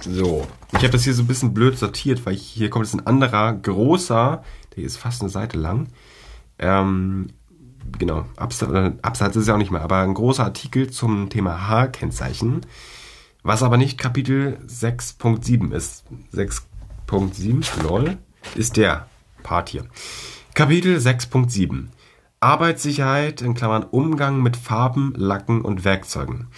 [0.06, 2.94] So, ich habe das hier so ein bisschen blöd sortiert, weil ich, hier kommt jetzt
[2.94, 4.44] ein anderer großer,
[4.76, 5.88] der ist fast eine Seite lang.
[6.58, 7.28] Ähm,
[7.98, 12.66] genau, Absatz, ist ja auch nicht mehr, aber ein großer Artikel zum Thema H-Kennzeichen,
[13.42, 16.04] was aber nicht Kapitel 6.7 ist.
[16.34, 18.18] 6.7, lol,
[18.54, 19.08] ist der
[19.42, 19.86] Part hier.
[20.52, 21.86] Kapitel 6.7
[22.40, 26.48] Arbeitssicherheit in Klammern Umgang mit Farben, Lacken und Werkzeugen.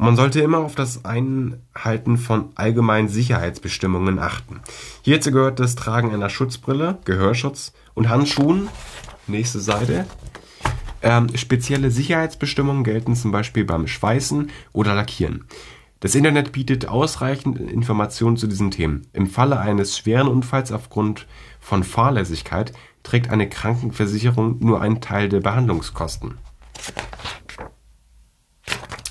[0.00, 4.60] Man sollte immer auf das Einhalten von allgemeinen Sicherheitsbestimmungen achten.
[5.02, 8.68] Hierzu gehört das Tragen einer Schutzbrille, Gehörschutz und Handschuhen.
[9.26, 10.06] Nächste Seite.
[11.02, 15.44] Ähm, spezielle Sicherheitsbestimmungen gelten zum Beispiel beim Schweißen oder Lackieren.
[16.00, 19.08] Das Internet bietet ausreichend Informationen zu diesen Themen.
[19.12, 21.26] Im Falle eines schweren Unfalls aufgrund
[21.58, 22.72] von Fahrlässigkeit
[23.02, 26.38] trägt eine Krankenversicherung nur einen Teil der Behandlungskosten.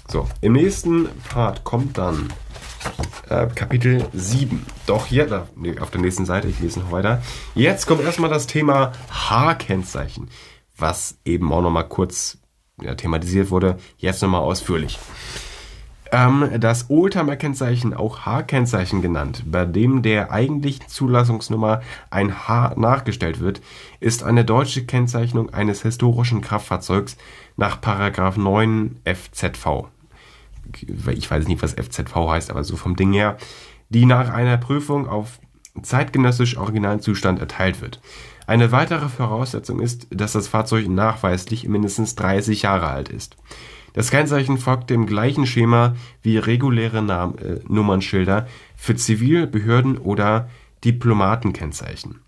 [0.10, 2.32] So, im nächsten Part kommt dann
[3.30, 4.66] äh, Kapitel 7.
[4.86, 5.48] Doch hier, da,
[5.82, 7.22] auf der nächsten Seite, ich lese noch weiter.
[7.56, 10.30] Jetzt kommt erstmal das Thema H-Kennzeichen,
[10.78, 12.38] was eben auch nochmal kurz
[12.82, 14.98] ja, thematisiert wurde, jetzt nochmal ausführlich.
[16.12, 23.62] Ähm, das Oldtimer-Kennzeichen, auch H-Kennzeichen genannt, bei dem der eigentlichen Zulassungsnummer ein H nachgestellt wird,
[24.00, 27.18] ist eine deutsche Kennzeichnung eines historischen Kraftfahrzeugs
[27.58, 27.80] nach
[28.38, 29.90] 9 FZV.
[31.12, 33.38] Ich weiß nicht, was FZV heißt, aber so vom Ding her,
[33.90, 35.40] die nach einer Prüfung auf
[35.82, 38.02] zeitgenössisch originalen Zustand erteilt wird.
[38.48, 43.38] Eine weitere Voraussetzung ist, dass das Fahrzeug nachweislich mindestens 30 Jahre alt ist.
[43.94, 50.50] Das Kennzeichen folgt dem gleichen Schema wie reguläre Nam äh, Nummernschilder für Zivil-, Behörden- oder
[50.86, 52.22] Diplomatenkennzeichen.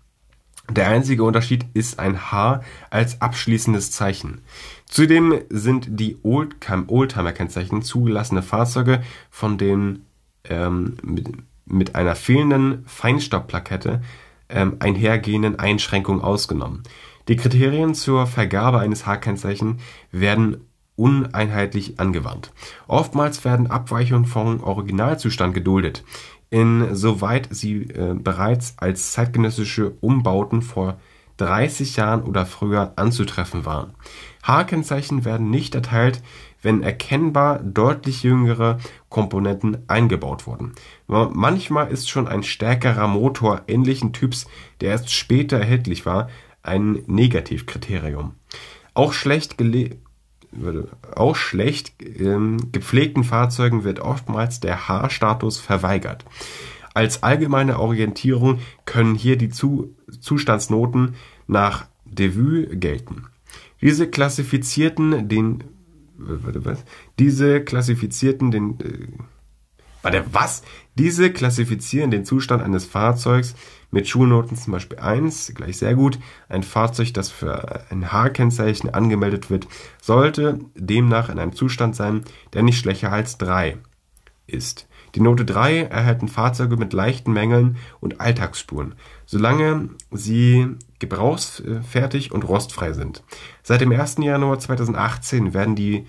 [0.68, 4.42] Der einzige Unterschied ist ein H als abschließendes Zeichen.
[4.90, 10.04] Zudem sind die Oldtimer-Kennzeichen zugelassene Fahrzeuge von den
[10.44, 11.28] ähm, mit,
[11.64, 14.02] mit einer fehlenden Feinstaubplakette
[14.48, 16.82] ähm, einhergehenden Einschränkungen ausgenommen.
[17.28, 19.78] Die Kriterien zur Vergabe eines H-Kennzeichen
[20.10, 20.66] werden
[20.96, 22.52] uneinheitlich angewandt.
[22.88, 26.04] Oftmals werden Abweichungen vom Originalzustand geduldet,
[26.50, 30.98] insoweit sie äh, bereits als zeitgenössische Umbauten vor
[31.36, 33.94] 30 Jahren oder früher anzutreffen waren.
[34.42, 36.22] H-Kennzeichen werden nicht erteilt,
[36.62, 38.78] wenn erkennbar deutlich jüngere
[39.08, 40.72] Komponenten eingebaut wurden.
[41.06, 44.46] Manchmal ist schon ein stärkerer Motor ähnlichen Typs,
[44.80, 46.28] der erst später erhältlich war,
[46.62, 48.34] ein Negativkriterium.
[48.94, 49.56] Auch schlecht
[51.14, 56.24] auch schlecht, ähm, gepflegten Fahrzeugen wird oftmals der H-Status verweigert.
[56.92, 61.14] Als allgemeine Orientierung können hier die Zu Zustandsnoten
[61.46, 63.29] nach Devue gelten.
[63.80, 65.64] Diese klassifizierten den
[66.20, 66.84] warte, was?
[67.18, 69.08] Diese klassifizierten den äh,
[70.02, 70.62] warte, was?
[70.96, 73.54] Diese klassifizieren den Zustand eines Fahrzeugs
[73.90, 76.18] mit Schulnoten zum Beispiel 1, gleich sehr gut.
[76.48, 79.66] Ein Fahrzeug, das für ein H-Kennzeichen angemeldet wird,
[80.00, 82.22] sollte demnach in einem Zustand sein,
[82.52, 83.78] der nicht schwächer als 3
[84.46, 84.86] ist.
[85.14, 88.94] Die Note 3 erhalten Fahrzeuge mit leichten Mängeln und Alltagsspuren,
[89.26, 93.24] solange sie gebrauchsfertig und rostfrei sind.
[93.62, 94.18] Seit dem 1.
[94.20, 96.06] Januar 2018 werden die,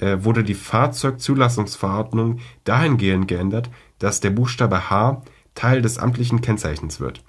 [0.00, 5.22] äh, wurde die Fahrzeugzulassungsverordnung dahingehend geändert, dass der Buchstabe H
[5.54, 7.24] Teil des amtlichen Kennzeichens wird.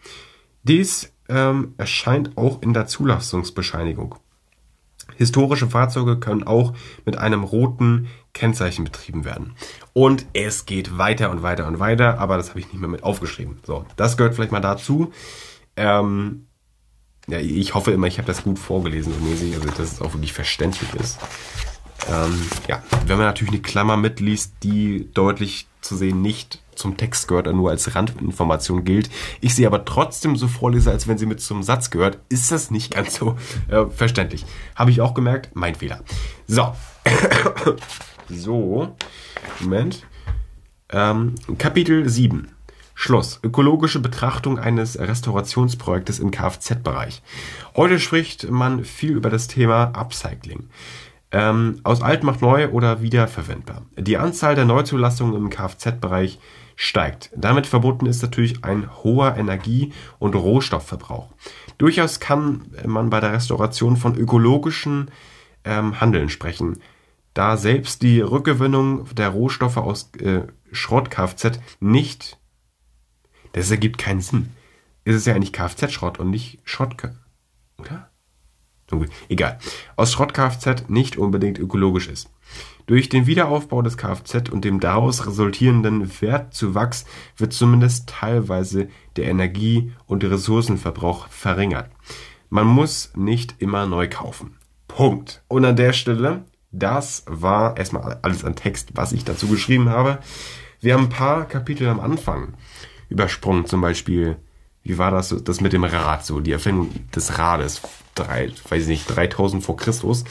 [0.64, 4.16] Dies ähm, erscheint auch in der Zulassungsbescheinigung.
[5.16, 6.74] Historische Fahrzeuge können auch
[7.06, 9.56] mit einem roten Kennzeichen betrieben werden.
[9.94, 13.04] Und es geht weiter und weiter und weiter, aber das habe ich nicht mehr mit
[13.04, 13.60] aufgeschrieben.
[13.64, 15.14] So, das gehört vielleicht mal dazu.
[15.78, 16.48] Ähm,
[17.28, 20.14] ja, ich hoffe immer, ich habe das gut vorgelesen, so mäßig, also dass es auch
[20.14, 21.20] wirklich verständlich ist.
[22.08, 27.28] Ähm, ja, wenn man natürlich eine Klammer mitliest, die deutlich zu sehen nicht zum Text
[27.28, 29.10] gehört, nur als Randinformation gilt,
[29.42, 32.70] ich sie aber trotzdem so vorlese, als wenn sie mit zum Satz gehört, ist das
[32.70, 33.38] nicht ganz so
[33.70, 34.46] äh, verständlich.
[34.76, 36.02] Habe ich auch gemerkt, mein Fehler.
[36.48, 36.76] So.
[38.30, 38.96] so.
[39.62, 40.06] Moment.
[40.90, 42.55] Ähm, Kapitel 7.
[42.96, 43.40] Schluss.
[43.44, 47.22] Ökologische Betrachtung eines Restaurationsprojektes im Kfz-Bereich.
[47.76, 50.70] Heute spricht man viel über das Thema Upcycling.
[51.32, 53.84] Ähm, aus alt macht neu oder wiederverwendbar.
[53.98, 56.40] Die Anzahl der Neuzulassungen im Kfz-Bereich
[56.78, 57.30] steigt.
[57.36, 61.30] Damit verbunden ist natürlich ein hoher Energie- und Rohstoffverbrauch.
[61.78, 65.12] Durchaus kann man bei der Restauration von ökologischen
[65.66, 66.80] ähm, Handeln sprechen,
[67.34, 72.38] da selbst die Rückgewinnung der Rohstoffe aus äh, Schrott-Kfz nicht,
[73.56, 74.52] das ergibt keinen Sinn.
[75.06, 76.96] Ist es ja eigentlich Kfz-Schrott und nicht Schrott,
[77.78, 78.10] oder?
[79.30, 79.60] Egal.
[79.96, 82.30] Aus Schrott-Kfz nicht unbedingt ökologisch ist.
[82.86, 87.06] Durch den Wiederaufbau des Kfz und dem daraus resultierenden Wertzuwachs
[87.38, 91.90] wird zumindest teilweise der Energie- und Ressourcenverbrauch verringert.
[92.50, 94.58] Man muss nicht immer neu kaufen.
[94.88, 95.44] Punkt.
[95.48, 100.20] Und an der Stelle, das war erstmal alles an Text, was ich dazu geschrieben habe.
[100.82, 102.54] Wir haben ein paar Kapitel am Anfang
[103.10, 104.38] übersprungen, zum Beispiel,
[104.84, 107.82] wie war das, das mit dem Rad, so die Erfindung des Rades,
[108.14, 110.24] drei, weiß ich nicht, 3000 vor Christus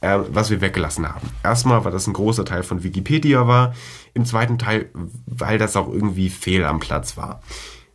[0.00, 1.28] äh, was wir weggelassen haben.
[1.42, 3.74] Erstmal, weil das ein großer Teil von Wikipedia war.
[4.14, 4.90] Im zweiten Teil,
[5.26, 7.42] weil das auch irgendwie fehl am Platz war.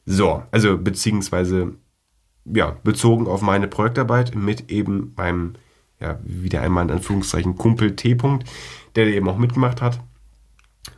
[0.06, 1.76] So, also beziehungsweise
[2.46, 5.54] ja, bezogen auf meine Projektarbeit mit eben meinem,
[6.00, 8.16] ja, wieder einmal in Anführungszeichen Kumpel T.
[8.16, 8.44] -Punkt,
[8.96, 10.02] der eben auch mitgemacht hat.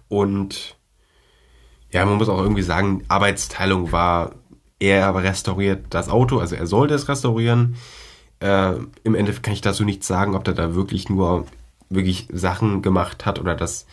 [0.07, 0.75] Und
[1.91, 4.35] ja, man muss auch irgendwie sagen, Arbeitsteilung war,
[4.79, 7.75] er restauriert das Auto, also er sollte es restaurieren.
[8.39, 8.73] Äh,
[9.03, 11.45] Im Endeffekt kann ich dazu nichts sagen, ob der da wirklich nur
[11.89, 13.85] wirklich Sachen gemacht hat oder das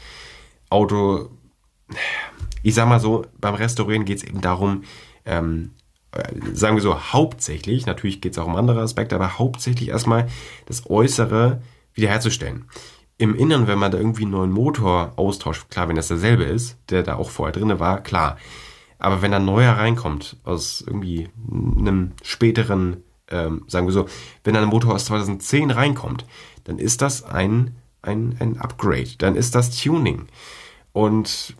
[0.70, 1.30] Auto.
[2.62, 4.84] Ich sag mal so, beim Restaurieren geht es eben darum,
[5.24, 5.72] ähm,
[6.12, 10.28] äh, sagen wir so, hauptsächlich, natürlich geht es auch um andere Aspekte, aber hauptsächlich erstmal
[10.66, 11.62] das Äußere
[11.95, 12.66] wiederherzustellen.
[13.23, 16.77] Im Inneren, wenn man da irgendwie einen neuen Motor austauscht, klar, wenn das derselbe ist,
[16.91, 18.37] der da auch vorher drin war, klar.
[18.99, 24.07] Aber wenn da ein neuer reinkommt, aus irgendwie einem späteren ähm, sagen wir so,
[24.43, 26.27] wenn ein Motor aus 2010 reinkommt,
[26.64, 30.27] dann ist das ein, ein, ein Upgrade, dann ist das Tuning.
[30.93, 31.57] Und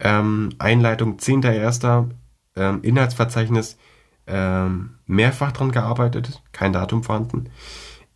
[0.00, 2.10] Ähm, Einleitung 10.01.
[2.56, 3.78] Ähm, Inhaltsverzeichnis
[4.26, 7.50] ähm, mehrfach dran gearbeitet, kein Datum vorhanden.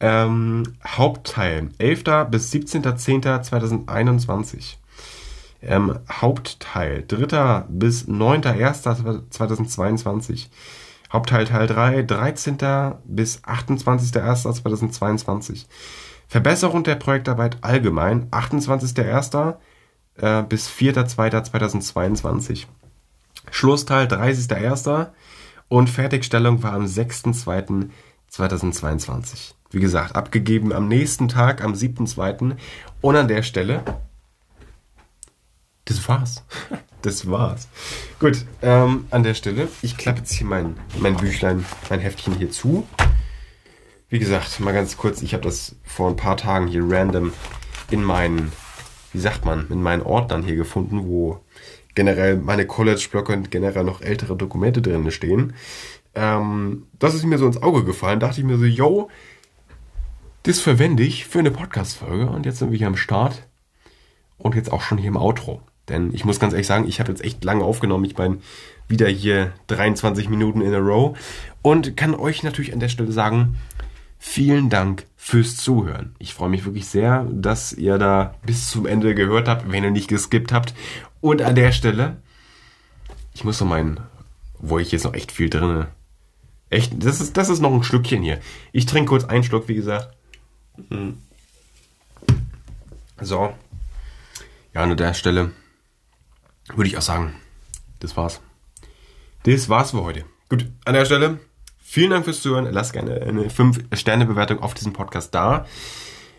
[0.01, 2.05] Ähm, Hauptteil 11.
[2.31, 4.80] bis 17.10.2021.
[5.63, 7.67] Ähm, Hauptteil 3.
[7.69, 10.49] bis 9.1.2022.
[11.13, 12.57] Hauptteil Teil 3, 13.
[13.05, 15.67] bis 28.01.2022.
[16.29, 19.57] Verbesserung der Projektarbeit allgemein, 28.01.
[20.17, 22.67] Äh, bis 4.02.2022.
[23.51, 25.09] Schlussteil 30.01.
[25.69, 29.55] und Fertigstellung war am 6.02.2022.
[29.71, 32.55] Wie gesagt, abgegeben am nächsten Tag, am 7.02.
[33.01, 33.83] Und an der Stelle,
[35.91, 36.45] das war's.
[37.03, 37.67] Das war's.
[38.19, 42.51] Gut, ähm, an der Stelle, ich klappe jetzt hier mein, mein Büchlein, mein Heftchen hier
[42.51, 42.87] zu.
[44.11, 47.33] Wie gesagt, mal ganz kurz, ich habe das vor ein paar Tagen hier random
[47.91, 48.53] in meinen,
[49.15, 51.41] wie sagt man, in meinen Ordnern hier gefunden, wo
[51.95, 55.55] generell meine College-Blöcke und generell noch ältere Dokumente drin stehen.
[56.15, 59.09] Ähm, das ist mir so ins Auge gefallen, dachte ich mir so, yo,
[60.43, 63.49] das verwende ich für eine Podcast-Folge und jetzt sind wir hier am Start
[64.37, 65.63] und jetzt auch schon hier im Outro.
[65.91, 68.05] Denn ich muss ganz ehrlich sagen, ich habe jetzt echt lange aufgenommen.
[68.05, 68.39] Ich meine,
[68.89, 71.19] wieder hier 23 Minuten in a row.
[71.63, 73.57] Und kann euch natürlich an der Stelle sagen,
[74.19, 76.15] vielen Dank fürs Zuhören.
[76.19, 79.91] Ich freue mich wirklich sehr, dass ihr da bis zum Ende gehört habt, wenn ihr
[79.91, 80.75] nicht geskippt habt.
[81.21, 82.17] Und an der Stelle,
[83.35, 84.01] ich muss noch meinen,
[84.59, 85.87] wo ich jetzt noch echt viel drin.
[86.71, 88.39] Echt, das ist, das ist noch ein Stückchen hier.
[88.73, 90.15] Ich trinke kurz einen Schluck, wie gesagt.
[90.89, 91.19] Hm.
[93.21, 93.53] So.
[94.73, 95.51] Ja, an der Stelle
[96.77, 97.35] würde ich auch sagen,
[98.01, 98.41] das war's.
[99.45, 100.25] Das war's für heute.
[100.49, 101.39] Gut, an der Stelle,
[101.79, 102.67] vielen Dank fürs Zuhören.
[102.71, 105.67] Lasst gerne eine 5-Sterne-Bewertung auf diesem Podcast da.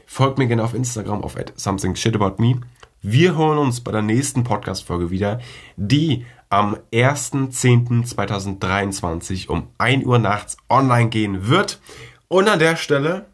[0.06, 2.62] Folgt mir gerne auf Instagram auf something shit about me.
[3.02, 5.40] Wir hören uns bei der nächsten Podcast-Folge wieder,
[5.78, 11.80] die am 1.10.2023 um 1 Uhr nachts online gehen wird.
[12.28, 13.26] Und an der Stelle,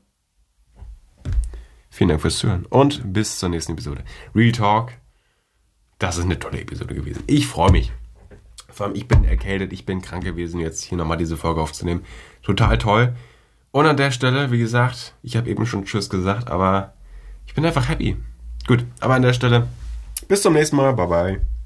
[1.89, 4.04] vielen Dank fürs Zuhören und bis zur nächsten Episode.
[4.34, 4.91] Real Talk
[6.00, 7.24] das ist eine tolle Episode gewesen.
[7.28, 7.91] Ich freue mich.
[8.70, 12.04] Vor allem, ich bin erkältet, ich bin krank gewesen, jetzt hier nochmal diese Folge aufzunehmen.
[12.43, 13.16] Total toll.
[13.72, 16.93] Und an der Stelle, wie gesagt, ich habe eben schon Tschüss gesagt, aber
[17.45, 18.18] ich bin einfach happy.
[18.68, 19.68] Gut, aber an der Stelle,
[20.28, 20.93] bis zum nächsten Mal.
[20.93, 21.57] Bye bye.